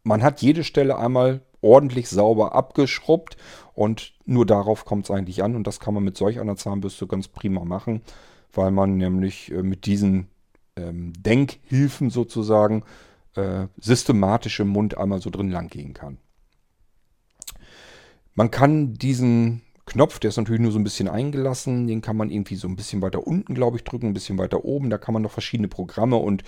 [0.03, 3.37] man hat jede Stelle einmal ordentlich sauber abgeschrubbt
[3.73, 7.07] und nur darauf kommt es eigentlich an und das kann man mit solch einer Zahnbürste
[7.07, 8.01] ganz prima machen,
[8.51, 10.27] weil man nämlich äh, mit diesen
[10.75, 12.83] ähm, Denkhilfen sozusagen
[13.35, 16.17] äh, systematisch im Mund einmal so drin lang gehen kann.
[18.35, 22.29] Man kann diesen Knopf, der ist natürlich nur so ein bisschen eingelassen, den kann man
[22.29, 24.89] irgendwie so ein bisschen weiter unten, glaube ich, drücken, ein bisschen weiter oben.
[24.89, 26.43] Da kann man noch verschiedene Programme und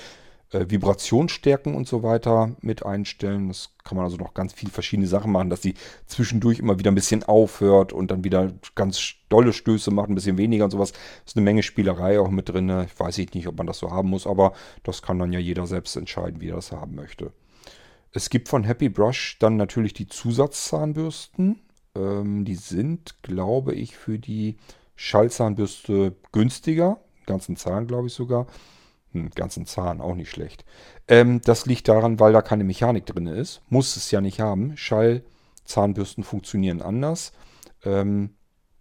[0.51, 3.49] äh, Vibrationsstärken und so weiter mit einstellen.
[3.49, 5.73] Das kann man also noch ganz viele verschiedene Sachen machen, dass sie
[6.05, 10.37] zwischendurch immer wieder ein bisschen aufhört und dann wieder ganz dolle Stöße macht, ein bisschen
[10.37, 10.93] weniger und sowas.
[11.25, 12.69] Ist eine Menge Spielerei auch mit drin.
[12.85, 15.67] Ich weiß nicht, ob man das so haben muss, aber das kann dann ja jeder
[15.67, 17.31] selbst entscheiden, wie er das haben möchte.
[18.11, 21.59] Es gibt von Happy Brush dann natürlich die Zusatzzahnbürsten.
[21.95, 24.57] Ähm, die sind, glaube ich, für die
[24.95, 26.99] Schallzahnbürste günstiger.
[27.25, 28.47] Ganzen Zahn, glaube ich sogar.
[29.11, 30.65] Hm, ganzen Zahn, auch nicht schlecht.
[31.07, 33.61] Ähm, das liegt daran, weil da keine Mechanik drin ist.
[33.69, 34.77] Muss es ja nicht haben.
[34.77, 37.31] Schallzahnbürsten funktionieren anders.
[37.83, 38.31] Ähm,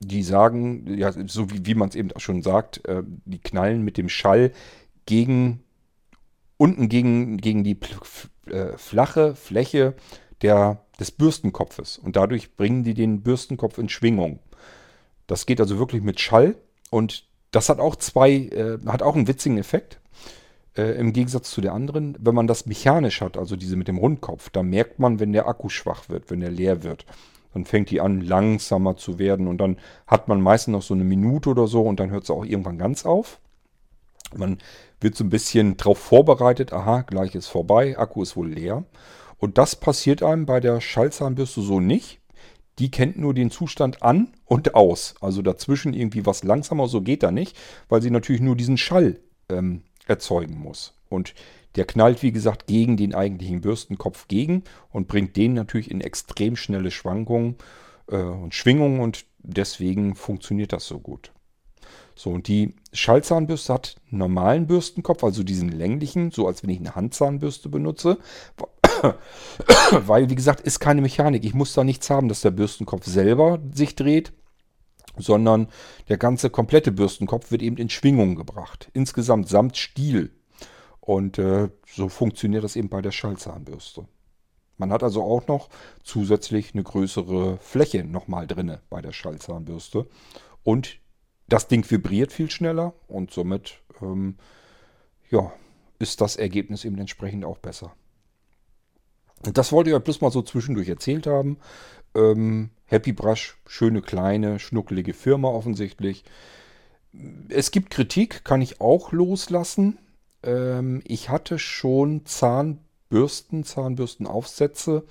[0.00, 3.82] die sagen, ja, so wie, wie man es eben auch schon sagt, äh, die knallen
[3.82, 4.52] mit dem Schall
[5.06, 5.62] gegen
[6.56, 7.78] unten gegen, gegen die
[8.46, 9.94] äh, flache Fläche
[10.42, 11.98] der, des Bürstenkopfes.
[11.98, 14.38] Und dadurch bringen die den Bürstenkopf in Schwingung.
[15.26, 16.56] Das geht also wirklich mit Schall.
[16.90, 20.00] Und das hat auch zwei, äh, hat auch einen witzigen Effekt.
[20.76, 23.98] Äh, Im Gegensatz zu der anderen, wenn man das mechanisch hat, also diese mit dem
[23.98, 27.06] Rundkopf, da merkt man, wenn der Akku schwach wird, wenn der leer wird.
[27.52, 31.04] Dann fängt die an, langsamer zu werden und dann hat man meistens noch so eine
[31.04, 33.38] Minute oder so und dann hört sie auch irgendwann ganz auf.
[34.36, 34.58] Man
[35.00, 38.82] wird so ein bisschen darauf vorbereitet, aha, gleich ist vorbei, Akku ist wohl leer.
[39.38, 42.20] Und das passiert einem bei der Schallzahnbürste so nicht.
[42.78, 45.14] Die kennt nur den Zustand an und aus.
[45.20, 47.56] Also dazwischen irgendwie was langsamer, so geht da nicht,
[47.88, 50.94] weil sie natürlich nur diesen Schall ähm, erzeugen muss.
[51.08, 51.34] Und
[51.76, 56.56] der knallt, wie gesagt, gegen den eigentlichen Bürstenkopf gegen und bringt den natürlich in extrem
[56.56, 57.56] schnelle Schwankungen
[58.08, 61.32] äh, und Schwingungen und deswegen funktioniert das so gut.
[62.16, 66.78] So, und die Schallzahnbürste hat einen normalen Bürstenkopf, also diesen länglichen, so als wenn ich
[66.78, 68.18] eine Handzahnbürste benutze.
[69.90, 71.44] Weil, wie gesagt, ist keine Mechanik.
[71.44, 74.32] Ich muss da nichts haben, dass der Bürstenkopf selber sich dreht
[75.16, 75.68] sondern
[76.08, 78.90] der ganze komplette Bürstenkopf wird eben in Schwingung gebracht.
[78.94, 80.32] Insgesamt samt Stiel.
[81.00, 84.06] Und äh, so funktioniert das eben bei der Schallzahnbürste.
[84.76, 85.68] Man hat also auch noch
[86.02, 90.06] zusätzlich eine größere Fläche nochmal drinne bei der Schallzahnbürste.
[90.64, 90.98] Und
[91.46, 94.36] das Ding vibriert viel schneller und somit ähm,
[95.30, 95.52] ja,
[95.98, 97.94] ist das Ergebnis eben entsprechend auch besser.
[99.52, 101.58] Das wollte ich euch bloß mal so zwischendurch erzählt haben.
[102.14, 106.24] Ähm, Happy Brush, schöne kleine, schnuckelige Firma offensichtlich.
[107.48, 109.98] Es gibt Kritik, kann ich auch loslassen.
[110.42, 115.04] Ähm, ich hatte schon Zahnbürsten, Zahnbürstenaufsätze,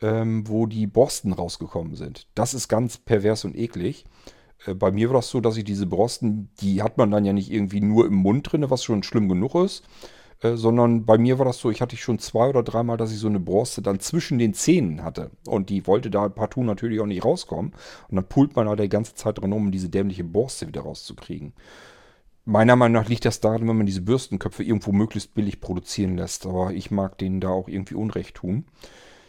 [0.00, 2.26] ähm, wo die Borsten rausgekommen sind.
[2.34, 4.04] Das ist ganz pervers und eklig.
[4.66, 7.32] Äh, bei mir war das so, dass ich diese Borsten, die hat man dann ja
[7.32, 9.84] nicht irgendwie nur im Mund drin, was schon schlimm genug ist,
[10.44, 13.18] äh, sondern bei mir war das so, ich hatte schon zwei oder dreimal, dass ich
[13.18, 15.30] so eine Borste dann zwischen den Zähnen hatte.
[15.46, 17.72] Und die wollte da partout natürlich auch nicht rauskommen.
[18.08, 21.54] Und dann pult man da die ganze Zeit dran um, diese dämliche Borste wieder rauszukriegen.
[22.44, 26.46] meiner Meinung nach liegt das daran, wenn man diese Bürstenköpfe irgendwo möglichst billig produzieren lässt.
[26.46, 28.66] Aber ich mag denen da auch irgendwie Unrecht tun.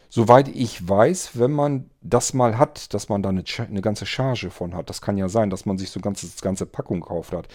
[0.10, 4.49] Soweit ich weiß, wenn man das mal hat, dass man da eine, eine ganze Charge
[4.49, 7.47] von hat, das kann ja sein, dass man sich so ganze, ganze Packung gekauft hat.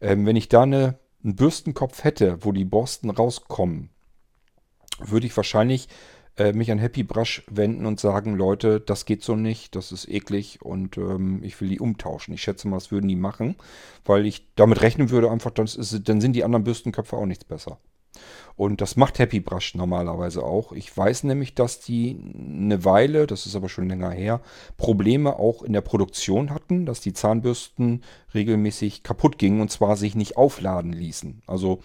[0.00, 3.90] Ähm, wenn ich da eine, einen Bürstenkopf hätte, wo die Borsten rauskommen,
[4.98, 5.88] würde ich wahrscheinlich
[6.36, 10.08] äh, mich an Happy Brush wenden und sagen, Leute, das geht so nicht, das ist
[10.08, 12.32] eklig und ähm, ich will die umtauschen.
[12.32, 13.56] Ich schätze mal, das würden die machen,
[14.04, 17.44] weil ich damit rechnen würde, einfach, dann, ist, dann sind die anderen Bürstenköpfe auch nichts
[17.44, 17.78] besser.
[18.56, 20.72] Und das macht Happy Brush normalerweise auch.
[20.72, 24.40] Ich weiß nämlich, dass die eine Weile, das ist aber schon länger her,
[24.78, 28.02] Probleme auch in der Produktion hatten, dass die Zahnbürsten
[28.34, 31.42] regelmäßig kaputt gingen und zwar sich nicht aufladen ließen.
[31.46, 31.80] Also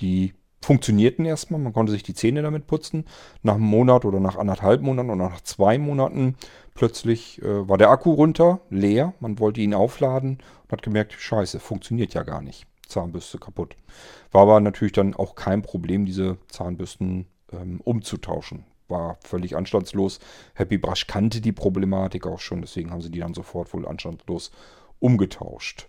[0.00, 3.04] die funktionierten erstmal, man konnte sich die Zähne damit putzen.
[3.42, 6.36] Nach einem Monat oder nach anderthalb Monaten oder nach zwei Monaten
[6.74, 9.14] plötzlich äh, war der Akku runter, leer.
[9.20, 12.66] Man wollte ihn aufladen und hat gemerkt, scheiße, funktioniert ja gar nicht.
[12.92, 13.76] Zahnbürste kaputt.
[14.30, 18.64] War aber natürlich dann auch kein Problem, diese Zahnbürsten ähm, umzutauschen.
[18.88, 20.20] War völlig anstandslos.
[20.54, 24.50] Happy Brush kannte die Problematik auch schon, deswegen haben sie die dann sofort wohl anstandslos
[24.98, 25.86] umgetauscht.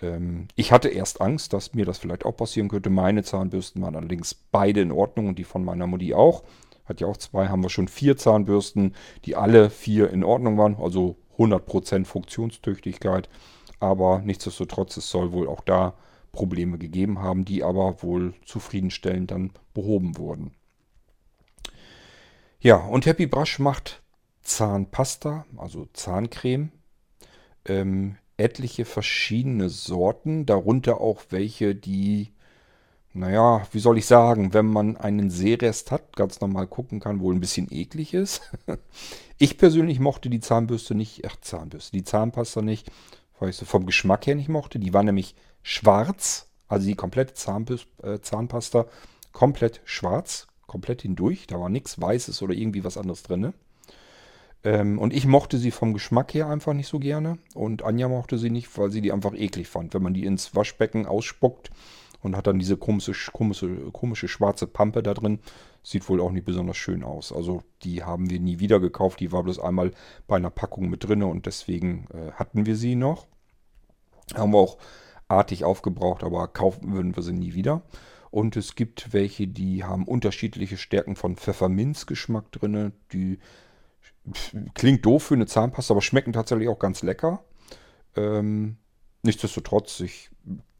[0.00, 2.90] Ähm, ich hatte erst Angst, dass mir das vielleicht auch passieren könnte.
[2.90, 6.42] Meine Zahnbürsten waren allerdings beide in Ordnung und die von meiner Mutti auch.
[6.84, 10.76] Hat ja auch zwei, haben wir schon vier Zahnbürsten, die alle vier in Ordnung waren,
[10.76, 13.28] also 100% Funktionstüchtigkeit.
[13.80, 15.94] Aber nichtsdestotrotz, es soll wohl auch da
[16.32, 20.52] Probleme gegeben haben, die aber wohl zufriedenstellend dann behoben wurden.
[22.60, 24.02] Ja, und Happy Brush macht
[24.42, 26.72] Zahnpasta, also Zahncreme.
[27.64, 32.32] Ähm, etliche verschiedene Sorten, darunter auch welche, die,
[33.12, 37.34] naja, wie soll ich sagen, wenn man einen Seerest hat, ganz normal gucken kann, wohl
[37.34, 38.42] ein bisschen eklig ist.
[39.38, 42.90] ich persönlich mochte die Zahnbürste nicht, ach Zahnbürste, die Zahnpasta nicht,
[43.38, 44.78] weil ich so vom Geschmack her nicht mochte.
[44.78, 47.34] Die war nämlich schwarz, also die komplette
[48.02, 48.86] äh, Zahnpasta
[49.32, 51.46] komplett schwarz, komplett hindurch.
[51.46, 53.52] Da war nichts Weißes oder irgendwie was anderes drin.
[54.64, 57.38] Ähm, und ich mochte sie vom Geschmack her einfach nicht so gerne.
[57.54, 59.94] Und Anja mochte sie nicht, weil sie die einfach eklig fand.
[59.94, 61.70] Wenn man die ins Waschbecken ausspuckt
[62.22, 65.38] und hat dann diese komische, komische, komische schwarze Pampe da drin,
[65.82, 67.32] sieht wohl auch nicht besonders schön aus.
[67.32, 69.20] Also die haben wir nie wieder gekauft.
[69.20, 69.92] Die war bloß einmal
[70.26, 73.26] bei einer Packung mit drin und deswegen äh, hatten wir sie noch.
[74.34, 74.78] Haben wir auch
[75.28, 77.82] artig aufgebraucht, aber kaufen würden wir sie nie wieder.
[78.30, 82.92] Und es gibt welche, die haben unterschiedliche Stärken von Pfefferminzgeschmack drin.
[83.12, 83.38] Die
[84.74, 87.42] klingt doof für eine Zahnpasta, aber schmecken tatsächlich auch ganz lecker.
[88.16, 88.76] Ähm,
[89.22, 90.30] nichtsdestotrotz, ich,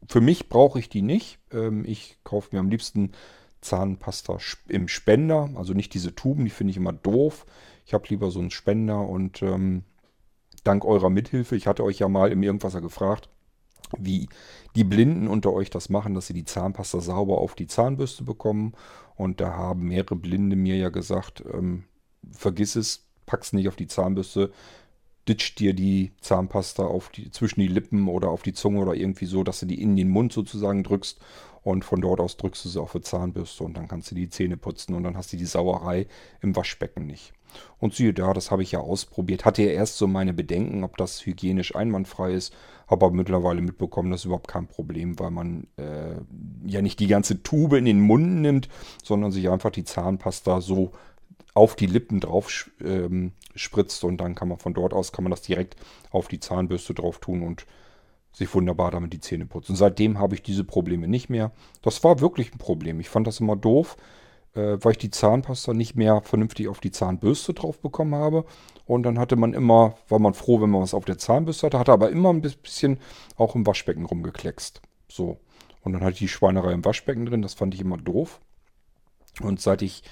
[0.07, 1.39] für mich brauche ich die nicht.
[1.51, 3.13] Ähm, ich kaufe mir am liebsten
[3.61, 7.45] Zahnpasta im Spender, also nicht diese Tuben, die finde ich immer doof.
[7.85, 9.83] Ich habe lieber so einen Spender und ähm,
[10.63, 13.29] dank eurer Mithilfe, ich hatte euch ja mal im Irgendwasser gefragt,
[13.97, 14.29] wie
[14.75, 18.73] die Blinden unter euch das machen, dass sie die Zahnpasta sauber auf die Zahnbürste bekommen.
[19.15, 21.83] Und da haben mehrere Blinde mir ja gesagt, ähm,
[22.31, 24.51] vergiss es, pack's nicht auf die Zahnbürste,
[25.27, 29.25] ditch dir die Zahnpasta auf die, zwischen die Lippen oder auf die Zunge oder irgendwie
[29.25, 31.19] so, dass du die in den Mund sozusagen drückst
[31.63, 34.29] und von dort aus drückst du sie auf die Zahnbürste und dann kannst du die
[34.29, 36.07] Zähne putzen und dann hast du die Sauerei
[36.41, 37.33] im Waschbecken nicht.
[37.79, 39.45] Und siehe da, das habe ich ja ausprobiert.
[39.45, 42.53] Hatte ja erst so meine Bedenken, ob das hygienisch einwandfrei ist,
[42.87, 46.15] habe aber mittlerweile mitbekommen, das ist überhaupt kein Problem, weil man äh,
[46.65, 48.69] ja nicht die ganze Tube in den Mund nimmt,
[49.03, 50.91] sondern sich einfach die Zahnpasta so
[51.53, 55.31] auf die Lippen drauf ähm, spritzt und dann kann man von dort aus kann man
[55.31, 55.75] das direkt
[56.11, 57.65] auf die Zahnbürste drauf tun und
[58.31, 59.75] sich wunderbar damit die Zähne putzen.
[59.75, 61.51] Seitdem habe ich diese Probleme nicht mehr.
[61.81, 62.99] Das war wirklich ein Problem.
[62.99, 63.97] Ich fand das immer doof,
[64.55, 68.45] äh, weil ich die Zahnpasta nicht mehr vernünftig auf die Zahnbürste drauf bekommen habe.
[68.85, 71.79] Und dann hatte man immer, war man froh, wenn man was auf der Zahnbürste hatte,
[71.79, 72.99] hatte aber immer ein bisschen
[73.35, 74.81] auch im Waschbecken rumgekleckst.
[75.07, 75.37] So.
[75.81, 78.39] Und dann hatte ich die Schweinerei im Waschbecken drin, das fand ich immer doof.
[79.41, 80.03] Und seit ich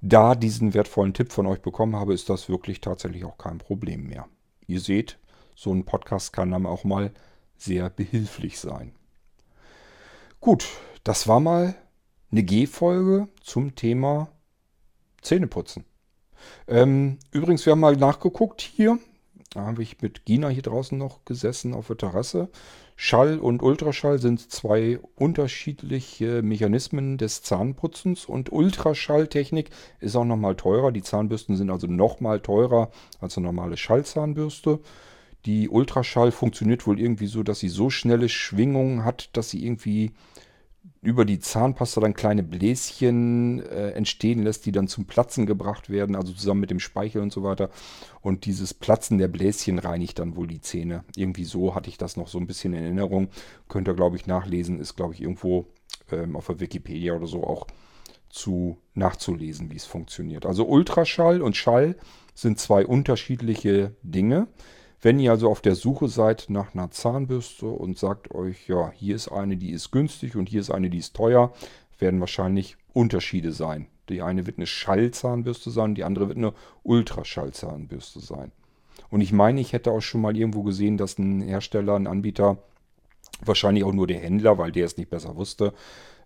[0.00, 4.06] da diesen wertvollen Tipp von euch bekommen habe, ist das wirklich tatsächlich auch kein Problem
[4.06, 4.26] mehr.
[4.66, 5.18] Ihr seht,
[5.54, 7.12] so ein Podcast kann dann auch mal
[7.64, 8.92] sehr behilflich sein.
[10.40, 10.66] Gut,
[11.02, 11.74] das war mal
[12.30, 14.28] eine G-Folge zum Thema
[15.22, 15.84] Zähneputzen.
[16.68, 18.98] Ähm, übrigens, wir haben mal nachgeguckt hier.
[19.50, 22.48] Da habe ich mit Gina hier draußen noch gesessen auf der Terrasse.
[22.96, 30.92] Schall und Ultraschall sind zwei unterschiedliche Mechanismen des Zahnputzens und Ultraschalltechnik ist auch nochmal teurer.
[30.92, 32.90] Die Zahnbürsten sind also nochmal teurer
[33.20, 34.80] als eine normale Schallzahnbürste.
[35.46, 40.12] Die Ultraschall funktioniert wohl irgendwie so, dass sie so schnelle Schwingungen hat, dass sie irgendwie
[41.04, 46.16] über die Zahnpasta dann kleine Bläschen äh, entstehen lässt, die dann zum Platzen gebracht werden,
[46.16, 47.70] also zusammen mit dem Speichel und so weiter.
[48.22, 51.04] Und dieses Platzen der Bläschen reinigt dann wohl die Zähne.
[51.14, 53.28] Irgendwie so hatte ich das noch so ein bisschen in Erinnerung.
[53.68, 54.80] Könnt ihr, glaube ich, nachlesen.
[54.80, 55.66] Ist, glaube ich, irgendwo
[56.10, 57.66] ähm, auf der Wikipedia oder so auch
[58.30, 60.46] zu nachzulesen, wie es funktioniert.
[60.46, 61.96] Also Ultraschall und Schall
[62.34, 64.48] sind zwei unterschiedliche Dinge.
[65.04, 69.14] Wenn ihr also auf der Suche seid nach einer Zahnbürste und sagt euch, ja, hier
[69.14, 71.52] ist eine, die ist günstig und hier ist eine, die ist teuer,
[71.98, 73.86] werden wahrscheinlich Unterschiede sein.
[74.08, 78.50] Die eine wird eine Schallzahnbürste sein, die andere wird eine Ultraschallzahnbürste sein.
[79.10, 82.56] Und ich meine, ich hätte auch schon mal irgendwo gesehen, dass ein Hersteller, ein Anbieter,
[83.44, 85.74] wahrscheinlich auch nur der Händler, weil der es nicht besser wusste,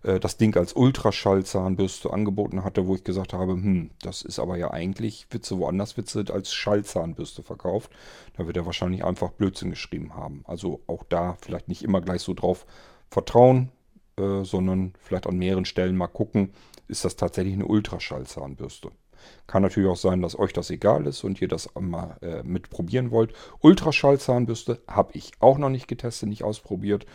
[0.03, 4.57] äh, das Ding als Ultraschallzahnbürste angeboten hatte, wo ich gesagt habe, hm, das ist aber
[4.57, 7.91] ja eigentlich, Witze woanders Witze als Schallzahnbürste verkauft.
[8.37, 10.43] Da wird er wahrscheinlich einfach Blödsinn geschrieben haben.
[10.45, 12.65] Also auch da vielleicht nicht immer gleich so drauf
[13.09, 13.71] vertrauen,
[14.17, 16.53] äh, sondern vielleicht an mehreren Stellen mal gucken,
[16.87, 18.91] ist das tatsächlich eine Ultraschallzahnbürste.
[19.47, 22.69] Kann natürlich auch sein, dass euch das egal ist und ihr das mal äh, mit
[23.11, 23.33] wollt.
[23.59, 27.05] Ultraschallzahnbürste habe ich auch noch nicht getestet, nicht ausprobiert.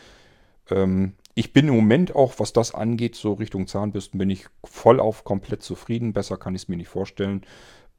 [0.71, 5.01] Ähm, ich bin im Moment auch, was das angeht, so Richtung Zahnbürsten, bin ich voll
[5.01, 6.13] auf komplett zufrieden.
[6.13, 7.43] Besser kann ich es mir nicht vorstellen.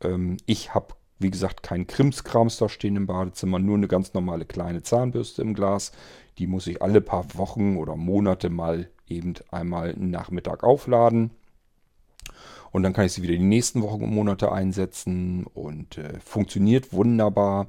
[0.01, 4.45] Ähm, ich habe, wie gesagt, keinen Krimskrams da stehen im Badezimmer, nur eine ganz normale
[4.45, 5.91] kleine Zahnbürste im Glas.
[6.37, 11.31] Die muss ich alle paar Wochen oder Monate mal eben einmal Nachmittag aufladen.
[12.71, 16.91] Und dann kann ich sie wieder die nächsten Wochen und Monate einsetzen und äh, funktioniert
[16.91, 17.67] wunderbar.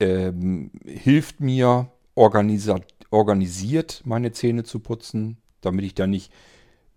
[0.00, 6.32] Ähm, hilft mir organisiert, meine Zähne zu putzen, damit ich da nicht,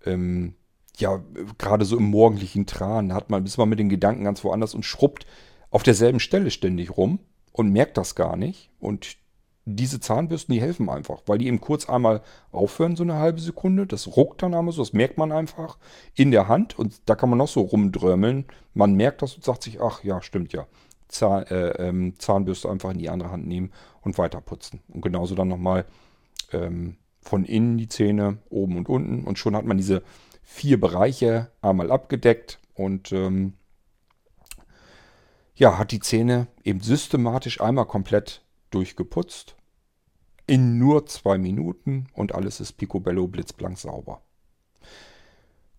[0.05, 0.55] ähm,
[0.97, 1.23] ja,
[1.57, 4.85] gerade so im morgendlichen Tran, hat man, ist man mit den Gedanken ganz woanders und
[4.85, 5.25] schrubbt
[5.69, 7.19] auf derselben Stelle ständig rum
[7.53, 8.69] und merkt das gar nicht.
[8.79, 9.17] Und
[9.65, 13.85] diese Zahnbürsten, die helfen einfach, weil die eben kurz einmal aufhören, so eine halbe Sekunde.
[13.85, 15.77] Das ruckt dann einmal so, das merkt man einfach
[16.15, 18.45] in der Hand und da kann man auch so rumdrömeln.
[18.73, 20.67] Man merkt das und sagt sich, ach ja, stimmt ja.
[21.11, 24.81] Zahn, äh, ähm, Zahnbürste einfach in die andere Hand nehmen und weiter putzen.
[24.87, 25.85] Und genauso dann nochmal
[26.51, 29.23] ähm, von innen die Zähne, oben und unten.
[29.23, 30.01] Und schon hat man diese
[30.43, 33.53] vier Bereiche einmal abgedeckt und ähm,
[35.55, 39.55] ja, hat die Zähne eben systematisch einmal komplett durchgeputzt.
[40.47, 44.21] In nur zwei Minuten und alles ist picobello blitzblank sauber.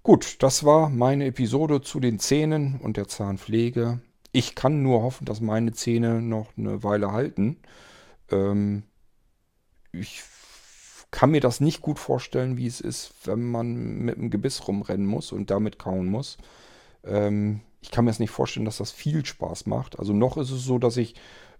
[0.03, 4.01] Gut, das war meine Episode zu den Zähnen und der Zahnpflege.
[4.33, 7.59] Ich kann nur hoffen, dass meine Zähne noch eine Weile halten.
[8.30, 8.85] Ähm,
[9.93, 10.22] ich
[11.11, 15.07] kann mir das nicht gut vorstellen, wie es ist, wenn man mit dem Gebiss rumrennen
[15.07, 16.39] muss und damit kauen muss.
[17.05, 19.99] Ähm, ich kann mir das nicht vorstellen, dass das viel Spaß macht.
[19.99, 21.14] Also noch ist es so, dass ich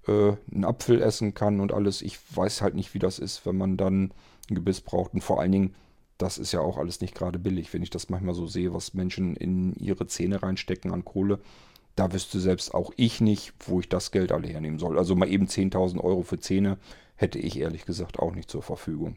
[0.07, 2.01] äh, einen Apfel essen kann und alles.
[2.01, 4.15] Ich weiß halt nicht, wie das ist, wenn man dann
[4.49, 5.13] ein Gebiss braucht.
[5.13, 5.75] Und vor allen Dingen,
[6.17, 7.73] das ist ja auch alles nicht gerade billig.
[7.75, 11.41] Wenn ich das manchmal so sehe, was Menschen in ihre Zähne reinstecken an Kohle,
[11.97, 14.99] da wüsste selbst auch ich nicht, wo ich das Geld alle hernehmen soll.
[14.99, 16.79] Also mal eben 10.000 Euro für Zähne
[17.17, 19.17] hätte ich ehrlich gesagt auch nicht zur Verfügung.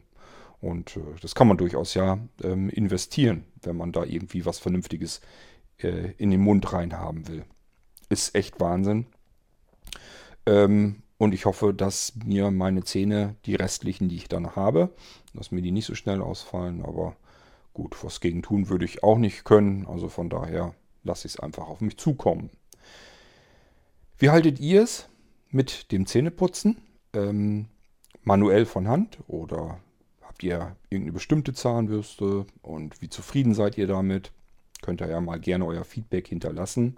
[0.60, 5.20] Und äh, das kann man durchaus ja ähm, investieren, wenn man da irgendwie was Vernünftiges
[5.78, 7.44] äh, in den Mund reinhaben will.
[8.08, 9.06] Ist echt Wahnsinn.
[10.46, 14.90] Ähm, und ich hoffe, dass mir meine Zähne, die restlichen, die ich dann habe,
[15.34, 16.82] dass mir die nicht so schnell ausfallen.
[16.82, 17.16] Aber
[17.72, 19.86] gut, was gegen tun würde ich auch nicht können.
[19.86, 20.74] Also von daher
[21.04, 22.50] lasse ich es einfach auf mich zukommen.
[24.18, 25.08] Wie haltet ihr es
[25.50, 26.78] mit dem Zähneputzen?
[27.12, 27.66] Ähm,
[28.22, 29.78] manuell von Hand oder
[30.22, 34.32] habt ihr irgendeine bestimmte Zahnbürste und wie zufrieden seid ihr damit?
[34.80, 36.96] Könnt ihr ja mal gerne euer Feedback hinterlassen.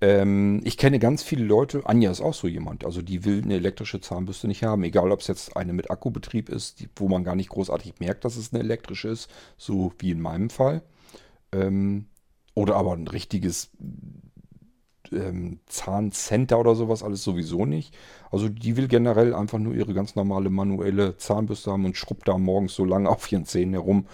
[0.00, 3.54] Ähm, ich kenne ganz viele Leute, Anja ist auch so jemand, also die will eine
[3.54, 7.24] elektrische Zahnbürste nicht haben, egal ob es jetzt eine mit Akkubetrieb ist, die, wo man
[7.24, 10.82] gar nicht großartig merkt, dass es eine elektrische ist, so wie in meinem Fall.
[11.50, 12.06] Ähm,
[12.54, 13.70] oder aber ein richtiges
[15.12, 17.96] ähm, Zahncenter oder sowas alles sowieso nicht.
[18.30, 22.38] Also die will generell einfach nur ihre ganz normale manuelle Zahnbürste haben und schrubbt da
[22.38, 24.06] morgens so lange auf ihren Zähnen herum,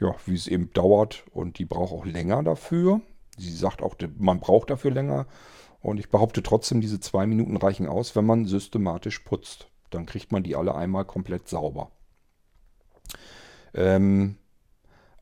[0.00, 1.24] ja, wie es eben dauert.
[1.32, 3.00] Und die braucht auch länger dafür.
[3.38, 5.26] Sie sagt auch, man braucht dafür länger.
[5.80, 9.68] Und ich behaupte trotzdem, diese zwei Minuten reichen aus, wenn man systematisch putzt.
[9.90, 11.90] Dann kriegt man die alle einmal komplett sauber.
[13.74, 14.36] Ähm,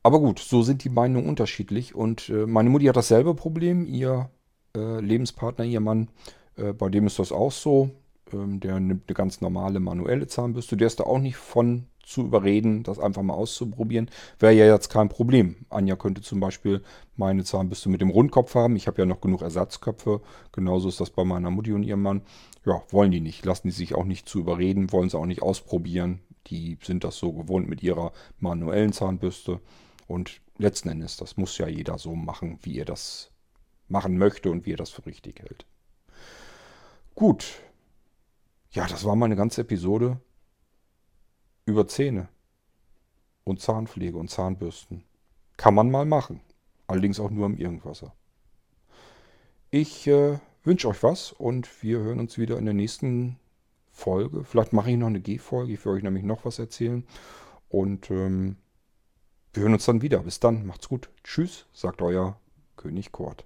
[0.03, 1.95] aber gut, so sind die Meinungen unterschiedlich.
[1.95, 3.85] Und äh, meine Mutti hat dasselbe Problem.
[3.85, 4.29] Ihr
[4.75, 6.09] äh, Lebenspartner, ihr Mann,
[6.55, 7.91] äh, bei dem ist das auch so.
[8.33, 10.77] Ähm, der nimmt eine ganz normale manuelle Zahnbürste.
[10.77, 14.09] Der ist da auch nicht von zu überreden, das einfach mal auszuprobieren.
[14.39, 15.55] Wäre ja jetzt kein Problem.
[15.69, 16.81] Anja könnte zum Beispiel
[17.15, 18.75] meine Zahnbürste mit dem Rundkopf haben.
[18.75, 20.21] Ich habe ja noch genug Ersatzköpfe.
[20.51, 22.21] Genauso ist das bei meiner Mutti und ihrem Mann.
[22.65, 23.45] Ja, wollen die nicht.
[23.45, 26.19] Lassen die sich auch nicht zu überreden, wollen sie auch nicht ausprobieren.
[26.47, 29.59] Die sind das so gewohnt mit ihrer manuellen Zahnbürste.
[30.07, 33.30] Und letzten Endes, das muss ja jeder so machen, wie er das
[33.91, 35.65] machen möchte und wie er das für richtig hält.
[37.13, 37.61] Gut.
[38.71, 40.19] Ja, das war mal eine ganze Episode
[41.65, 42.29] über Zähne
[43.43, 45.03] und Zahnpflege und Zahnbürsten.
[45.57, 46.41] Kann man mal machen.
[46.87, 48.13] Allerdings auch nur im Irgendwasser.
[49.69, 53.37] Ich äh, wünsche euch was und wir hören uns wieder in der nächsten
[53.91, 54.43] Folge.
[54.43, 55.73] Vielleicht mache ich noch eine G-Folge.
[55.73, 57.05] Ich will euch nämlich noch was erzählen.
[57.69, 58.57] Und ähm,
[59.53, 60.19] wir hören uns dann wieder.
[60.19, 60.65] Bis dann.
[60.65, 61.09] Macht's gut.
[61.23, 62.39] Tschüss, sagt euer
[62.75, 63.45] König Kurt.